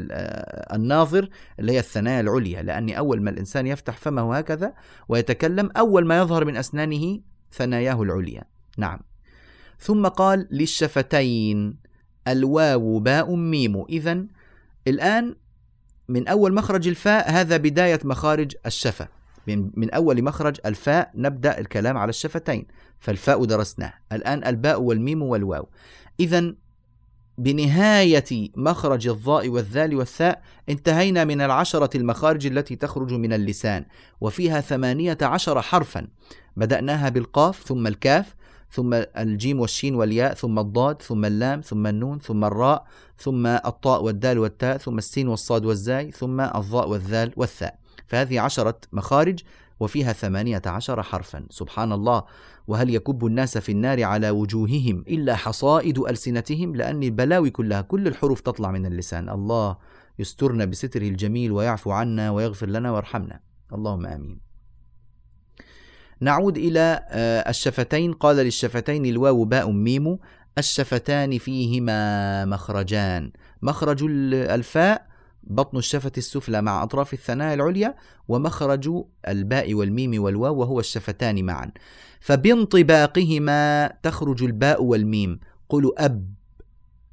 الناظر 0.75 1.29
اللي 1.59 1.73
هي 1.73 1.79
الثنايا 1.79 2.21
العليا. 2.21 2.62
لأن 2.62 2.91
أول 2.91 3.23
ما 3.23 3.31
الإنسان 3.31 3.67
يفتح 3.67 3.97
فمه 3.97 4.37
هكذا 4.37 4.75
ويتكلم 5.09 5.71
أول 5.77 6.07
ما 6.07 6.19
يظهر 6.19 6.45
من 6.45 6.57
أسنانه 6.57 7.21
ثناياه 7.53 8.03
العليا. 8.03 8.45
نعم. 8.79 9.01
ثم 9.79 10.07
قال 10.07 10.49
للشفتين 10.51 11.79
الواو 12.29 12.99
باء 12.99 13.35
ميم. 13.35 13.85
إذا 13.89 14.27
الآن 14.89 15.37
من 16.09 16.29
أول 16.29 16.55
مخرج 16.55 16.89
الفاء 16.89 17.31
هذا 17.31 17.57
بداية 17.57 18.01
مخارج 18.05 18.55
الشفة. 18.67 19.09
من, 19.47 19.71
من 19.75 19.91
أول 19.91 20.23
مخرج 20.23 20.57
الفاء 20.67 21.11
نبدأ 21.14 21.59
الكلام 21.59 21.97
على 21.97 22.11
الشفتين. 22.11 22.67
فالفاء 22.99 23.45
درسناه. 23.45 23.93
الآن 24.13 24.45
الباء 24.45 24.81
والميم 24.81 25.23
والواو. 25.23 25.69
إذا 26.21 26.55
بنهاية 27.39 28.51
مخرج 28.57 29.09
الضاء 29.09 29.49
والذال 29.49 29.95
والثاء 29.95 30.43
انتهينا 30.69 31.25
من 31.25 31.41
العشرة 31.41 31.97
المخارج 31.97 32.47
التي 32.47 32.77
تخرج 32.77 33.13
من 33.13 33.33
اللسان 33.33 33.85
وفيها 34.21 34.61
ثمانية 34.61 35.19
عشر 35.23 35.63
حرفا. 35.63 36.07
بدأناها 36.57 37.09
بالقاف 37.09 37.65
ثم 37.65 37.87
الكاف 37.87 38.35
ثم 38.71 38.95
الجيم 38.95 39.61
والشين 39.61 39.95
والياء 39.95 40.35
ثم 40.35 40.59
الضاد 40.59 41.03
ثم 41.03 41.25
اللام 41.25 41.61
ثم 41.61 41.87
النون 41.87 42.19
ثم 42.19 42.45
الراء 42.45 42.87
ثم 43.19 43.47
الطاء 43.47 44.03
والدال 44.03 44.39
والتاء 44.39 44.77
ثم 44.77 44.99
السين 44.99 45.29
والصاد 45.29 45.65
والزاي 45.65 46.11
ثم 46.11 46.41
الضاء 46.41 46.89
والذال 46.89 47.33
والثاء. 47.37 47.79
فهذه 48.07 48.41
عشرة 48.41 48.79
مخارج 48.93 49.43
وفيها 49.81 50.12
ثمانية 50.12 50.62
عشر 50.66 51.03
حرفا. 51.03 51.47
سبحان 51.51 51.93
الله. 51.93 52.24
وهل 52.66 52.91
يكب 52.91 53.27
الناس 53.27 53.59
في 53.59 53.72
النار 53.72 54.05
على 54.05 54.31
وجوههم 54.31 55.05
إلا 55.09 55.37
حصائد 55.37 55.99
ألسنتهم؟ 55.99 56.77
لأن 56.77 57.03
البلاوي 57.03 57.51
كلها 57.51 57.81
كل 57.81 58.07
الحروف 58.07 58.41
تطلع 58.41 58.70
من 58.70 58.87
اللسان. 58.87 59.29
الله 59.29 59.77
يسترنا 60.18 60.64
بستره 60.64 61.09
الجميل 61.09 61.53
ويعفو 61.53 61.91
عنا 61.91 62.31
ويغفر 62.31 62.66
لنا 62.68 62.93
ويرحمنا. 62.93 63.41
اللهم 63.72 64.07
آمين. 64.07 64.41
نعود 66.20 66.57
إلى 66.59 67.07
آه، 67.11 67.51
الشفتين. 67.51 68.12
قال 68.12 68.37
للشفتين 68.37 69.07
الواو 69.07 69.45
باء 69.45 69.70
ميم. 69.70 70.18
الشفتان 70.59 71.39
فيهما 71.39 72.45
مخرجان. 72.45 73.33
مخرج 73.62 74.05
الفاء 74.33 75.16
بطن 75.47 75.79
الشفة 75.79 76.13
السفلى 76.19 76.63
مع 76.63 76.83
أطراف 76.83 77.13
الثنايا 77.13 77.55
العليا 77.55 77.95
ومخرج 78.29 79.05
الباء 79.29 79.75
والميم 79.75 80.23
والواو 80.23 80.57
وهو 80.57 80.81
الشفتان 80.81 81.45
معا. 81.45 81.71
فبانطباقهما 82.21 83.87
تخرج 84.03 84.43
الباء 84.43 84.83
والميم. 84.83 85.41
قولوا 85.69 86.05
أب 86.05 86.35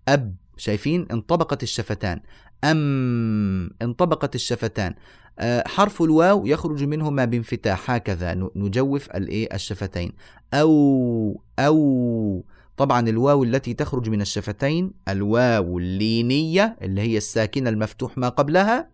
أب 0.07 0.35
شايفين؟ 0.57 1.07
انطبقت 1.11 1.63
الشفتان. 1.63 2.21
أم 2.63 3.69
انطبقت 3.81 4.35
الشفتان. 4.35 4.93
آه، 5.39 5.63
حرف 5.67 6.01
الواو 6.01 6.45
يخرج 6.45 6.83
منهما 6.83 7.25
بانفتاح. 7.25 7.91
هكذا 7.91 8.49
نجوف 8.55 9.09
الايه 9.11 9.49
الشفتين. 9.53 10.11
أو 10.53 11.41
أو 11.59 12.43
طبعا 12.77 13.09
الواو 13.09 13.43
التي 13.43 13.73
تخرج 13.73 14.09
من 14.09 14.21
الشفتين 14.21 14.91
الواو 15.07 15.79
اللينية 15.79 16.77
اللي 16.81 17.01
هي 17.01 17.17
الساكنة 17.17 17.69
المفتوح 17.69 18.17
ما 18.17 18.29
قبلها 18.29 18.89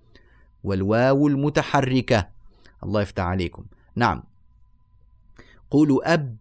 والواو 0.63 1.27
المتحركة. 1.27 2.27
الله 2.83 3.01
يفتح 3.01 3.23
عليكم. 3.23 3.65
نعم. 3.95 4.23
قولوا 5.71 6.13
أب 6.13 6.37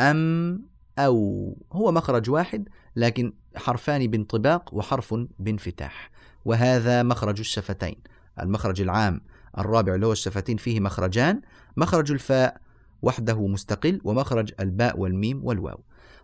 أم 0.00 0.62
أو. 0.98 1.56
هو 1.72 1.92
مخرج 1.92 2.30
واحد 2.30 2.68
لكن 2.96 3.32
حرفان 3.56 4.06
بانطباق 4.06 4.74
وحرف 4.74 5.14
بانفتاح. 5.38 6.10
وهذا 6.44 7.02
مخرج 7.02 7.38
الشفتين. 7.38 7.96
المخرج 8.40 8.80
العام 8.80 9.20
الرابع 9.58 9.94
اللي 9.94 10.06
هو 10.06 10.12
الشفتين 10.12 10.56
فيه 10.56 10.80
مخرجان. 10.80 11.40
مخرج 11.76 12.12
الفاء 12.12 12.60
وحده 13.02 13.46
مستقل 13.46 14.00
ومخرج 14.04 14.52
الباء 14.60 14.98
والميم 14.98 15.44
والواو. 15.44 15.80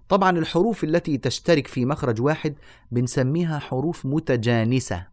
طبعا 0.08 0.38
الحروف 0.38 0.84
التي 0.84 1.18
تشترك 1.18 1.66
في 1.66 1.84
مخرج 1.84 2.20
واحد 2.20 2.54
بنسميها 2.90 3.58
حروف 3.58 4.06
متجانسة. 4.06 5.06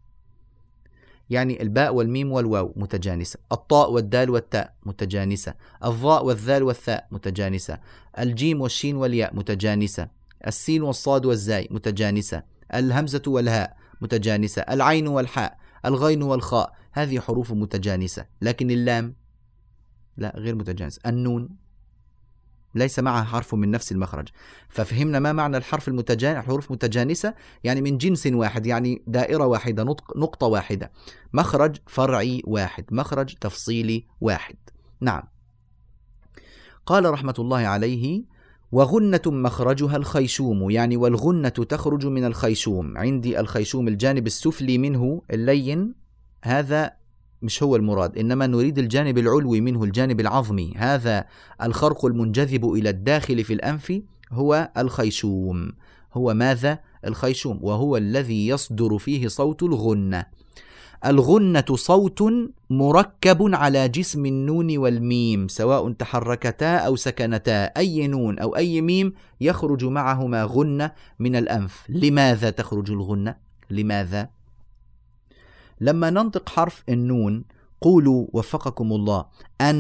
يعني 1.29 1.61
الباء 1.61 1.93
والميم 1.93 2.31
والواو 2.31 2.73
متجانسة. 2.75 3.39
الطاء 3.51 3.91
والدال 3.91 4.29
والتاء 4.29 4.73
متجانسة. 4.85 5.53
الظاء 5.85 6.25
والذال 6.25 6.63
والثاء 6.63 7.07
متجانسة. 7.11 7.79
الجيم 8.19 8.61
والشين 8.61 8.95
والياء 8.95 9.35
متجانسة. 9.35 10.07
السين 10.47 10.83
والصاد 10.83 11.25
والزاي 11.25 11.67
متجانسة. 11.71 12.43
الهمزة 12.73 13.21
والهاء 13.27 13.77
متجانسة. 14.01 14.61
العين 14.61 15.07
والحاء 15.07 15.57
الغين 15.85 16.23
والخاء 16.23 16.75
هذه 16.91 17.19
حروف 17.19 17.51
متجانسة. 17.51 18.25
لكن 18.41 18.71
اللام 18.71 19.15
لا 20.17 20.33
غير 20.37 20.55
متجانسة 20.55 21.01
النون 21.05 21.64
ليس 22.75 22.99
معها 22.99 23.23
حرف 23.23 23.55
من 23.55 23.71
نفس 23.71 23.91
المخرج. 23.91 24.27
ففهمنا 24.69 25.19
ما 25.19 25.33
معنى 25.33 25.57
الحرف 25.57 25.87
المتجانس 25.87 26.45
حروف 26.45 26.71
متجانسة 26.71 27.33
يعني 27.63 27.81
من 27.81 27.97
جنس 27.97 28.27
واحد 28.27 28.65
يعني 28.65 29.03
دائرة 29.07 29.45
واحدة 29.45 29.83
نقطة 30.15 30.47
واحدة. 30.47 30.91
مخرج 31.33 31.77
فرعي 31.87 32.41
واحد 32.45 32.85
مخرج 32.91 33.35
تفصيلي 33.41 34.05
واحد. 34.21 34.55
نعم. 35.01 35.23
قال 36.85 37.09
رحمة 37.11 37.35
الله 37.39 37.57
عليه 37.57 38.35
وغنة 38.71 39.21
مخرجها 39.25 39.97
الخيشوم 39.97 40.69
يعني 40.69 40.97
والغنة 40.97 41.49
تخرج 41.49 42.05
من 42.05 42.25
الخيشوم 42.25 42.97
عندي 42.97 43.39
الخيشوم 43.39 43.87
الجانب 43.87 44.27
السفلي 44.27 44.77
منه 44.77 45.21
اللين 45.31 45.95
هذا 46.43 46.91
مش 47.41 47.63
هو 47.63 47.75
المراد 47.75 48.17
إنما 48.17 48.47
نريد 48.47 48.79
الجانب 48.79 49.17
العلوي 49.17 49.61
منه 49.61 49.83
الجانب 49.83 50.19
العظمي. 50.19 50.73
هذا 50.77 51.25
الخرق 51.63 52.05
المنجذب 52.05 52.73
إلى 52.73 52.89
الداخل 52.89 53.43
في 53.43 53.53
الأنف 53.53 54.01
هو 54.31 54.71
الخيشوم. 54.77 55.71
هو 56.13 56.33
ماذا؟ 56.33 56.79
الخيشوم 57.05 57.59
وهو 57.61 57.97
الذي 57.97 58.47
يصدر 58.47 58.97
فيه 58.97 59.27
صوت 59.27 59.63
الغنة. 59.63 60.25
الغنة 61.05 61.65
صوت 61.73 62.23
مركب 62.69 63.55
على 63.55 63.89
جسم 63.89 64.25
النون 64.25 64.77
والميم 64.77 65.47
سواء 65.47 65.91
تحركتا 65.91 66.75
أو 66.77 66.95
سكنتا. 66.95 67.65
أي 67.65 68.07
نون 68.07 68.39
أو 68.39 68.55
أي 68.55 68.81
ميم 68.81 69.13
يخرج 69.41 69.85
معهما 69.85 70.43
غنة 70.43 70.91
من 71.19 71.35
الأنف. 71.35 71.85
لماذا 71.89 72.49
تخرج 72.49 72.91
الغنة؟ 72.91 73.35
لماذا؟ 73.69 74.34
لما 75.81 76.09
ننطق 76.09 76.49
حرف 76.49 76.83
النون 76.89 77.43
قولوا 77.81 78.27
وفقكم 78.33 78.93
الله 78.93 79.25
أن 79.61 79.75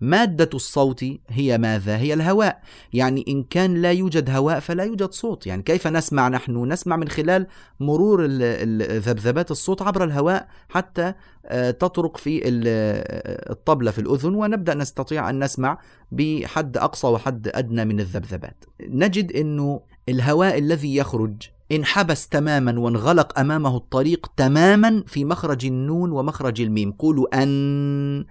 مادة 0.00 0.50
الصوت 0.54 1.04
هي 1.28 1.58
ماذا؟ 1.58 1.96
هي 1.96 2.14
الهواء 2.14 2.62
يعني 2.92 3.24
إن 3.28 3.42
كان 3.42 3.74
لا 3.82 3.92
يوجد 3.92 4.30
هواء 4.30 4.60
فلا 4.60 4.84
يوجد 4.84 5.12
صوت 5.12 5.46
يعني 5.46 5.62
كيف 5.62 5.86
نسمع 5.86 6.28
نحن؟ 6.28 6.72
نسمع 6.72 6.96
من 6.96 7.08
خلال 7.08 7.46
مرور 7.80 8.26
ذبذبات 8.80 9.50
الصوت 9.50 9.82
عبر 9.82 10.04
الهواء 10.04 10.48
حتى 10.68 11.14
آه، 11.46 11.70
تطرق 11.70 12.16
في 12.16 12.40
الطبلة 13.50 13.90
في 13.90 13.98
الأذن 13.98 14.34
ونبدأ 14.34 14.74
نستطيع 14.74 15.30
أن 15.30 15.44
نسمع 15.44 15.78
بحد 16.12 16.76
أقصى 16.76 17.06
وحد 17.06 17.50
أدنى 17.54 17.84
من 17.84 18.00
الذبذبات 18.00 18.64
نجد 18.80 19.32
أنه 19.32 19.80
الهواء 20.08 20.58
الذي 20.58 20.96
يخرج 20.96 21.42
انحبس 21.72 22.28
تماما 22.28 22.80
وانغلق 22.80 23.38
أمامه 23.38 23.76
الطريق 23.76 24.32
تماما 24.36 25.04
في 25.06 25.24
مخرج 25.24 25.66
النون 25.66 26.10
ومخرج 26.12 26.60
الميم. 26.60 26.92
قولوا 26.92 27.42
أن 27.42 28.26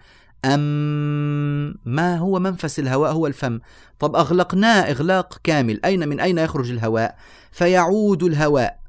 أم 0.45 1.75
ما 1.85 2.17
هو 2.17 2.39
منفس 2.39 2.79
الهواء؟ 2.79 3.11
هو 3.11 3.27
الفم. 3.27 3.59
طب 3.99 4.15
اغلقناه 4.15 4.81
إغلاق 4.81 5.39
كامل. 5.43 5.85
أين 5.85 6.09
من 6.09 6.19
أين 6.19 6.37
يخرج 6.37 6.71
الهواء؟ 6.71 7.15
فيعود 7.51 8.23
الهواء. 8.23 8.79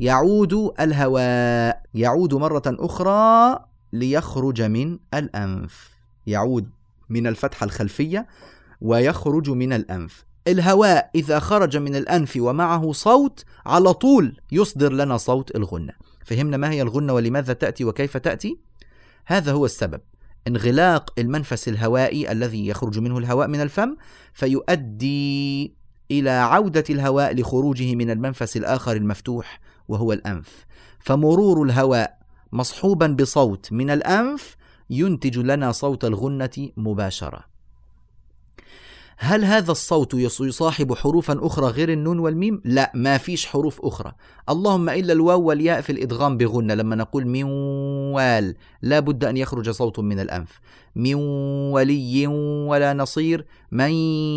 يعود 0.00 0.72
الهواء. 0.80 1.82
يعود 1.94 2.34
مرة 2.34 2.62
أخرى 2.66 3.58
ليخرج 3.92 4.62
من 4.62 4.98
الأنف. 5.14 5.90
يعود 6.26 6.70
من 7.08 7.26
الفتحة 7.26 7.64
الخلفية 7.64 8.26
ويخرج 8.80 9.50
من 9.50 9.72
الأنف. 9.72 10.29
الهواء 10.50 11.10
إذا 11.14 11.38
خرج 11.38 11.76
من 11.76 11.96
الأنف 11.96 12.36
ومعه 12.36 12.92
صوت 12.92 13.44
على 13.66 13.92
طول 13.92 14.40
يصدر 14.52 14.92
لنا 14.92 15.16
صوت 15.16 15.56
الغنة. 15.56 15.92
فهمنا 16.24 16.56
ما 16.56 16.70
هي 16.70 16.82
الغنة 16.82 17.12
ولماذا 17.12 17.52
تأتي 17.52 17.84
وكيف 17.84 18.16
تأتي؟ 18.16 18.58
هذا 19.26 19.52
هو 19.52 19.64
السبب. 19.64 20.00
انغلاق 20.48 21.12
المنفس 21.18 21.68
الهوائي 21.68 22.32
الذي 22.32 22.66
يخرج 22.66 22.98
منه 22.98 23.18
الهواء 23.18 23.48
من 23.48 23.60
الفم 23.60 23.96
فيؤدي 24.32 25.74
إلى 26.10 26.30
عودة 26.30 26.84
الهواء 26.90 27.34
لخروجه 27.34 27.94
من 27.94 28.10
المنفس 28.10 28.56
الآخر 28.56 28.96
المفتوح 28.96 29.60
وهو 29.88 30.12
الأنف. 30.12 30.66
فمرور 31.00 31.62
الهواء 31.62 32.18
مصحوبا 32.52 33.06
بصوت 33.06 33.72
من 33.72 33.90
الأنف 33.90 34.56
ينتج 34.90 35.38
لنا 35.38 35.72
صوت 35.72 36.04
الغنة 36.04 36.68
مباشرة. 36.76 37.44
هل 39.22 39.44
هذا 39.44 39.72
الصوت 39.72 40.14
يصاحب 40.40 40.94
حروفا 40.94 41.46
أخرى 41.46 41.66
غير 41.66 41.92
النون 41.92 42.18
والميم؟ 42.18 42.62
لا 42.64 42.92
ما 42.94 43.18
فيش 43.18 43.46
حروف 43.46 43.80
أخرى. 43.80 44.12
اللهم 44.48 44.88
إلا 44.88 45.12
الواو 45.12 45.42
والياء 45.42 45.80
في 45.80 45.92
الإدغام 45.92 46.36
بغنة 46.36 46.74
لما 46.74 46.96
نقول 46.96 47.26
موال 47.26 48.54
لا 48.82 49.00
بد 49.00 49.24
أن 49.24 49.36
يخرج 49.36 49.70
صوت 49.70 50.00
من 50.00 50.20
الأنف. 50.20 50.60
من 50.96 51.14
ولي 51.72 52.26
ولا 52.66 52.94
نصير 52.94 53.46
من 53.72 53.90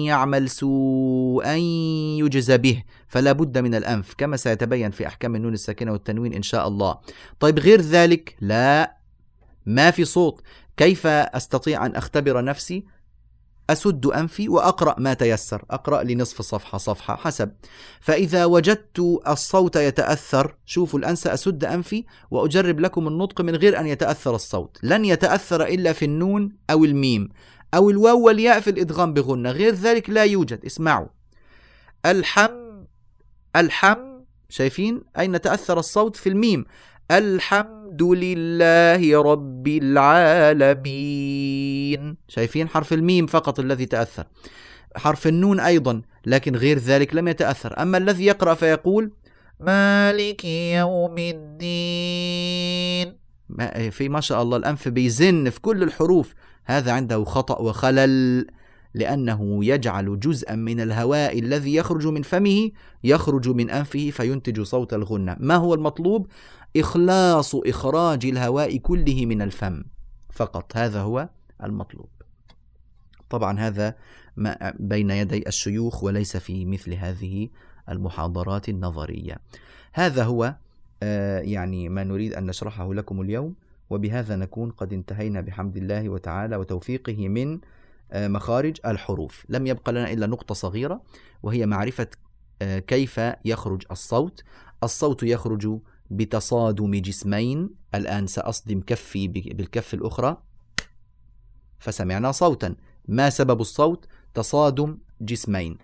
يعمل 0.05 0.49
سوءا 0.49 1.55
يجزى 2.19 2.57
به 2.57 2.83
فلا 3.07 3.31
بد 3.31 3.57
من 3.57 3.75
الأنف 3.75 4.13
كما 4.17 4.37
سيتبين 4.37 4.91
في 4.91 5.07
أحكام 5.07 5.35
النون 5.35 5.53
الساكنة 5.53 5.91
والتنوين 5.91 6.33
إن 6.33 6.43
شاء 6.43 6.67
الله. 6.67 6.97
طيب 7.39 7.59
غير 7.59 7.81
ذلك 7.81 8.35
لا 8.41 8.97
ما 9.65 9.91
في 9.91 10.05
صوت. 10.05 10.41
كيف 10.77 11.07
أستطيع 11.07 11.85
أن 11.85 11.95
أختبر 11.95 12.43
نفسي؟ 12.43 12.92
أسد 13.69 14.05
أنفي 14.05 14.49
وأقرأ 14.49 14.95
ما 14.99 15.13
تيسر. 15.13 15.65
أقرأ 15.71 16.03
لنصف 16.03 16.41
صفحة 16.41 16.77
صفحة 16.77 17.15
حسب. 17.15 17.51
فإذا 18.01 18.45
وجدت 18.45 19.21
الصوت 19.27 19.75
يتأثر 19.75 20.55
شوفوا 20.65 20.99
الآن 20.99 21.15
سأسد 21.15 21.65
أنفي 21.65 22.05
وأجرب 22.31 22.79
لكم 22.79 23.07
النطق 23.07 23.41
من 23.41 23.55
غير 23.55 23.79
أن 23.79 23.87
يتأثر 23.87 24.35
الصوت. 24.35 24.77
لن 24.83 25.05
يتأثر 25.05 25.65
إلا 25.65 25.93
في 25.93 26.05
النون 26.05 26.51
أو 26.69 26.85
الميم 26.85 27.29
أو 27.73 27.89
الواو 27.89 28.21
والياء 28.21 28.59
في 28.59 28.69
الإدغام 28.69 29.13
بغنة. 29.13 29.51
غير 29.51 29.73
ذلك 29.73 30.09
لا 30.09 30.23
يوجد. 30.23 30.65
اسمعوا. 30.65 31.07
الحم 32.05 32.85
الحم 33.55 34.13
شايفين؟ 34.49 35.01
أين 35.19 35.41
تأثر 35.41 35.79
الصوت؟ 35.79 36.15
في 36.15 36.29
الميم. 36.29 36.65
الحمد 37.11 38.03
لله 38.03 39.21
رب 39.21 39.67
العالمين. 39.67 40.95
شايفين 42.27 42.69
حرف 42.69 42.93
الميم 42.93 43.25
فقط 43.27 43.59
الذي 43.59 43.85
تأثر. 43.85 44.23
حرف 44.95 45.27
النون 45.27 45.59
أيضا 45.59 46.01
لكن 46.25 46.55
غير 46.55 46.77
ذلك 46.77 47.15
لم 47.15 47.27
يتأثر. 47.27 47.81
أما 47.81 47.97
الذي 47.97 48.25
يقرأ 48.25 48.53
فيقول 48.53 49.11
مالك 49.59 50.45
يوم 50.45 51.15
الدين. 51.17 51.63
في 53.91 54.09
ما 54.09 54.21
شاء 54.21 54.41
الله 54.41 54.57
الأنف 54.57 54.87
بيزن 54.87 55.49
في 55.49 55.61
كل 55.61 55.83
الحروف. 55.83 56.33
هذا 56.65 56.91
عنده 56.91 57.23
خطأ 57.23 57.59
وخلل 57.59 58.47
لأنه 58.93 59.65
يجعل 59.65 60.19
جزءا 60.19 60.55
من 60.55 60.79
الهواء 60.79 61.39
الذي 61.39 61.75
يخرج 61.75 62.07
من 62.07 62.21
فمه 62.21 62.71
يخرج 63.03 63.49
من 63.49 63.69
أنفه 63.69 64.09
فينتج 64.09 64.61
صوت 64.61 64.93
الغنة 64.93 65.35
ما 65.39 65.55
هو 65.55 65.73
المطلوب؟ 65.73 66.27
إخلاص 66.77 67.55
إخراج 67.55 68.25
الهواء 68.25 68.77
كله 68.77 69.25
من 69.25 69.41
الفم. 69.41 69.83
فقط 70.31 70.77
هذا 70.77 71.01
هو 71.01 71.29
المطلوب. 71.63 72.09
طبعا 73.29 73.59
هذا 73.59 73.95
ما 74.37 74.73
بين 74.79 75.11
يدي 75.11 75.47
الشيوخ 75.47 76.03
وليس 76.03 76.37
في 76.37 76.65
مثل 76.65 76.93
هذه 76.93 77.49
المحاضرات 77.89 78.69
النظرية. 78.69 79.37
هذا 79.93 80.23
هو 80.23 80.55
آه، 81.03 81.39
يعني 81.39 81.89
ما 81.89 82.03
نريد 82.03 82.33
أن 82.33 82.45
نشرحه 82.45 82.93
لكم 82.93 83.21
اليوم 83.21 83.55
وبهذا 83.89 84.35
نكون 84.35 84.71
قد 84.71 84.93
انتهينا 84.93 85.41
بحمد 85.41 85.77
الله 85.77 86.09
وتعالى 86.09 86.55
وتوفيقه 86.55 87.27
من 87.27 87.59
آه، 88.11 88.27
مخارج 88.27 88.77
الحروف. 88.85 89.45
لم 89.49 89.67
يبقى 89.67 89.91
لنا 89.91 90.11
إلا 90.11 90.27
نقطة 90.27 90.55
صغيرة 90.55 91.01
وهي 91.43 91.65
معرفة 91.65 92.07
آه، 92.61 92.79
كيف 92.79 93.21
يخرج 93.45 93.83
الصوت. 93.91 94.43
الصوت 94.83 95.23
يخرج 95.23 95.79
بتصادم 96.13 96.95
جسمين. 96.95 97.69
الآن 97.95 98.27
سأصدم 98.27 98.81
كفي 98.81 99.27
بالكف 99.27 99.93
الأخرى. 99.93 100.37
فسمعنا 101.79 102.31
صوتا. 102.31 102.75
ما 103.07 103.29
سبب 103.29 103.61
الصوت؟ 103.61 104.07
تصادم 104.33 104.97
جسمين. 105.21 105.77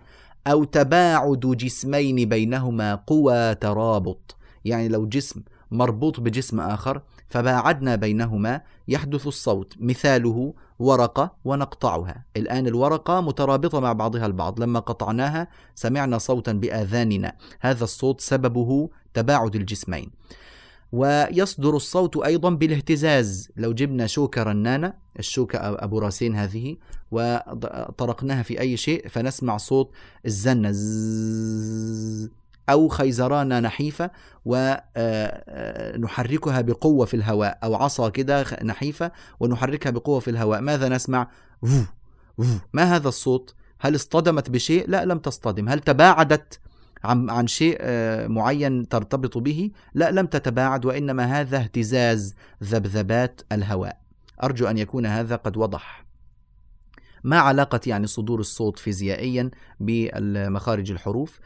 أو 0.46 0.64
تباعد 0.64 1.40
جسمين 1.40 2.28
بينهما 2.28 2.94
قوى 2.94 3.54
ترابط. 3.54 4.36
يعني 4.64 4.88
لو 4.88 5.08
جسم 5.08 5.42
مربوط 5.70 6.20
بجسم 6.20 6.60
آخر 6.60 7.02
فباعدنا 7.30 7.96
بينهما 7.96 8.60
يحدث 8.88 9.26
الصوت 9.26 9.74
مثاله 9.80 10.54
ورقة 10.78 11.36
ونقطعها. 11.44 12.24
الآن 12.36 12.66
الورقة 12.66 13.20
مترابطة 13.20 13.80
مع 13.80 13.92
بعضها 13.92 14.26
البعض. 14.26 14.60
لما 14.60 14.80
قطعناها 14.80 15.48
سمعنا 15.74 16.18
صوتا 16.18 16.52
بآذاننا. 16.52 17.32
هذا 17.60 17.84
الصوت 17.84 18.20
سببه 18.20 18.90
تباعد 19.14 19.56
الجسمين. 19.56 20.10
ويصدر 20.92 21.76
الصوت 21.76 22.16
أيضا 22.16 22.50
بالاهتزاز. 22.50 23.50
لو 23.56 23.72
جبنا 23.72 24.06
شوكة 24.06 24.42
رنانة 24.42 24.94
الشوكة 25.18 25.58
أبو 25.58 25.98
راسين 25.98 26.36
هذه 26.36 26.76
وطرقناها 27.10 28.42
في 28.42 28.60
أي 28.60 28.76
شيء 28.76 29.08
فنسمع 29.08 29.56
صوت 29.56 29.90
الزنة 30.26 30.70
أو 32.70 32.88
خيزرانة 32.88 33.60
نحيفة 33.60 34.10
ونحركها 34.44 34.94
آه، 36.54 36.58
آه، 36.58 36.60
بقوة 36.60 37.06
في 37.06 37.14
الهواء 37.14 37.58
أو 37.64 37.74
عصا 37.74 38.08
كده 38.08 38.46
نحيفة 38.64 39.12
ونحركها 39.40 39.90
بقوة 39.90 40.20
في 40.20 40.30
الهواء 40.30 40.60
ماذا 40.60 40.88
نسمع؟ 40.88 41.30
ما 42.72 42.82
هذا 42.96 43.08
الصوت؟ 43.08 43.54
هل 43.80 43.94
اصطدمت 43.94 44.50
بشيء؟ 44.50 44.84
لا 44.88 45.04
لم 45.04 45.18
تصطدم 45.18 45.68
هل 45.68 45.80
تباعدت 45.80 46.60
عن 47.04 47.30
عن 47.30 47.46
شيء 47.46 47.76
آه، 47.80 48.26
معين 48.26 48.88
ترتبط 48.88 49.38
به؟ 49.38 49.70
لا 49.94 50.10
لم 50.10 50.26
تتباعد 50.26 50.84
وإنما 50.84 51.40
هذا 51.40 51.58
اهتزاز 51.58 52.34
ذبذبات 52.64 53.40
الهواء 53.52 54.00
أرجو 54.42 54.66
أن 54.66 54.78
يكون 54.78 55.06
هذا 55.06 55.36
قد 55.36 55.56
وضح 55.56 56.04
ما 57.24 57.38
علاقة 57.38 57.80
يعني 57.86 58.06
صدور 58.06 58.40
الصوت 58.40 58.78
فيزيائيا 58.78 59.50
بمخارج 59.80 60.90
الحروف 60.90 61.38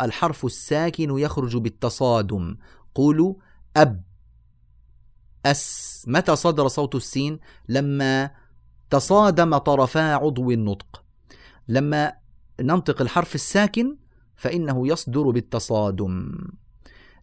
الحرف 0.00 0.44
الساكن 0.44 1.18
يخرج 1.18 1.56
بالتصادم. 1.56 2.56
قولوا 2.94 3.34
أب. 3.76 4.02
أس. 5.46 6.04
متى 6.08 6.36
صدر 6.36 6.68
صوت 6.68 6.94
السين؟ 6.94 7.38
لما 7.68 8.30
تصادم 8.90 9.58
طرفا 9.58 10.14
عضو 10.14 10.50
النطق. 10.50 11.04
لما 11.68 12.12
ننطق 12.60 13.00
الحرف 13.00 13.34
الساكن 13.34 13.96
فإنه 14.36 14.88
يصدر 14.88 15.30
بالتصادم. 15.30 16.38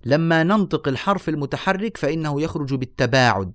لما 0.05 0.43
ننطق 0.43 0.87
الحرف 0.87 1.29
المتحرك 1.29 1.97
فإنه 1.97 2.41
يخرج 2.41 2.73
بالتباعد. 2.73 3.51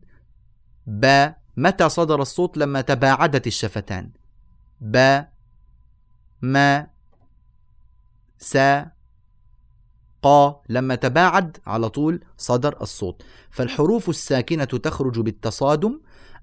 ب 0.87 1.31
متى 1.57 1.89
صدر 1.89 2.23
الصوت 2.23 2.57
لما 2.57 2.81
تباعدت 2.81 3.47
الشفتان؟ 3.47 4.11
ب 4.81 5.23
ما 6.43 6.94
س 8.39 8.57
قا 10.23 10.63
لما 10.69 10.95
تباعد 10.95 11.57
على 11.67 11.89
طول 11.89 12.25
صدر 12.39 12.77
الصوت. 12.83 13.23
فالحروف 13.51 14.09
الساكنة 14.09 14.65
تخرج 14.65 15.21
بالتصادم 15.21 16.01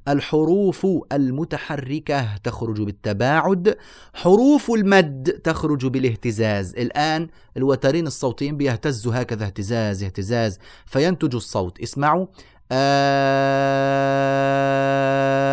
الحروف 0.07 0.87
المتحركة 1.11 2.37
تخرج 2.37 2.81
بالتباعد 2.81 3.77
حروف 4.13 4.71
المد 4.71 5.41
تخرج 5.43 5.85
بالاهتزاز. 5.85 6.75
الآن 6.75 7.29
الوترين 7.57 8.07
الصوتيين 8.07 8.57
بيهتزوا 8.57 9.21
هكذا 9.21 9.45
اهتزاز 9.45 10.03
اهتزاز. 10.03 10.59
فينتج 10.85 11.35
الصوت. 11.35 11.79
اسمعوا. 11.79 12.27
آه 12.71 12.81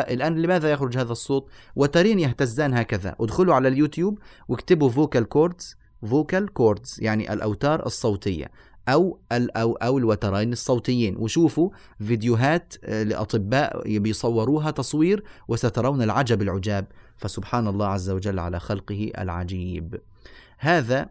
الآن 0.00 0.42
لماذا 0.42 0.70
يخرج 0.72 0.98
هذا 0.98 1.12
الصوت؟ 1.12 1.50
وترين 1.76 2.18
يهتزان 2.18 2.74
هكذا. 2.74 3.16
ادخلوا 3.20 3.54
على 3.54 3.68
اليوتيوب 3.68 4.18
واكتبوا 4.48 4.90
vocal 4.90 5.24
cords 5.24 5.77
vocal 6.06 6.52
cords 6.52 6.98
يعني 7.00 7.32
الأوتار 7.32 7.86
الصوتية 7.86 8.50
أو 8.88 9.18
أو 9.32 9.72
أو 9.72 9.98
الوترين 9.98 10.52
الصوتيين. 10.52 11.16
وشوفوا 11.16 11.70
فيديوهات 11.98 12.74
آه، 12.84 13.02
لأطباء 13.02 13.98
بيصوروها 13.98 14.70
تصوير 14.70 15.24
وسترون 15.48 16.02
العجب 16.02 16.42
العجاب. 16.42 16.86
فسبحان 17.16 17.68
الله 17.68 17.86
عز 17.86 18.10
وجل 18.10 18.38
على 18.38 18.60
خلقه 18.60 19.12
العجيب. 19.18 20.00
هذا 20.58 21.08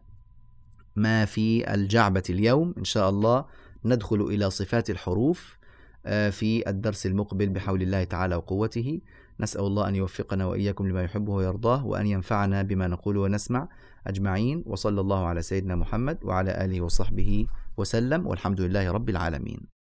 ما 0.96 1.26
في 1.26 1.74
الجعبة 1.74 2.24
اليوم. 2.30 2.74
إن 2.78 2.84
شاء 2.84 3.10
الله 3.10 3.46
ندخل 3.86 4.22
إلى 4.22 4.50
صفات 4.50 4.90
الحروف 4.90 5.58
آه، 6.06 6.30
في 6.30 6.70
الدرس 6.70 7.06
المقبل 7.06 7.50
بحول 7.50 7.82
الله 7.82 8.04
تعالى 8.04 8.36
وقوته. 8.36 9.02
نسأل 9.40 9.62
الله 9.62 9.88
أن 9.88 9.96
يوفقنا 9.96 10.46
وإياكم 10.46 10.88
لما 10.88 11.04
يحبه 11.04 11.34
ويرضاه 11.34 11.86
وأن 11.86 12.08
ينفعنا 12.08 12.62
بما 12.62 12.88
نقول 12.88 13.18
ونسمع. 13.18 13.68
أجمعين 14.08 14.64
وصلى 14.66 15.02
الله 15.02 15.26
على 15.26 15.42
سيدنا 15.42 15.76
محمد 15.76 16.18
وعلى 16.24 16.66
آله 16.66 16.82
وصحبه 16.82 17.48
وسلم 17.78 18.28
والحمد 18.28 18.62
لله 18.62 18.92
رب 18.92 19.10
العالمين. 19.10 19.68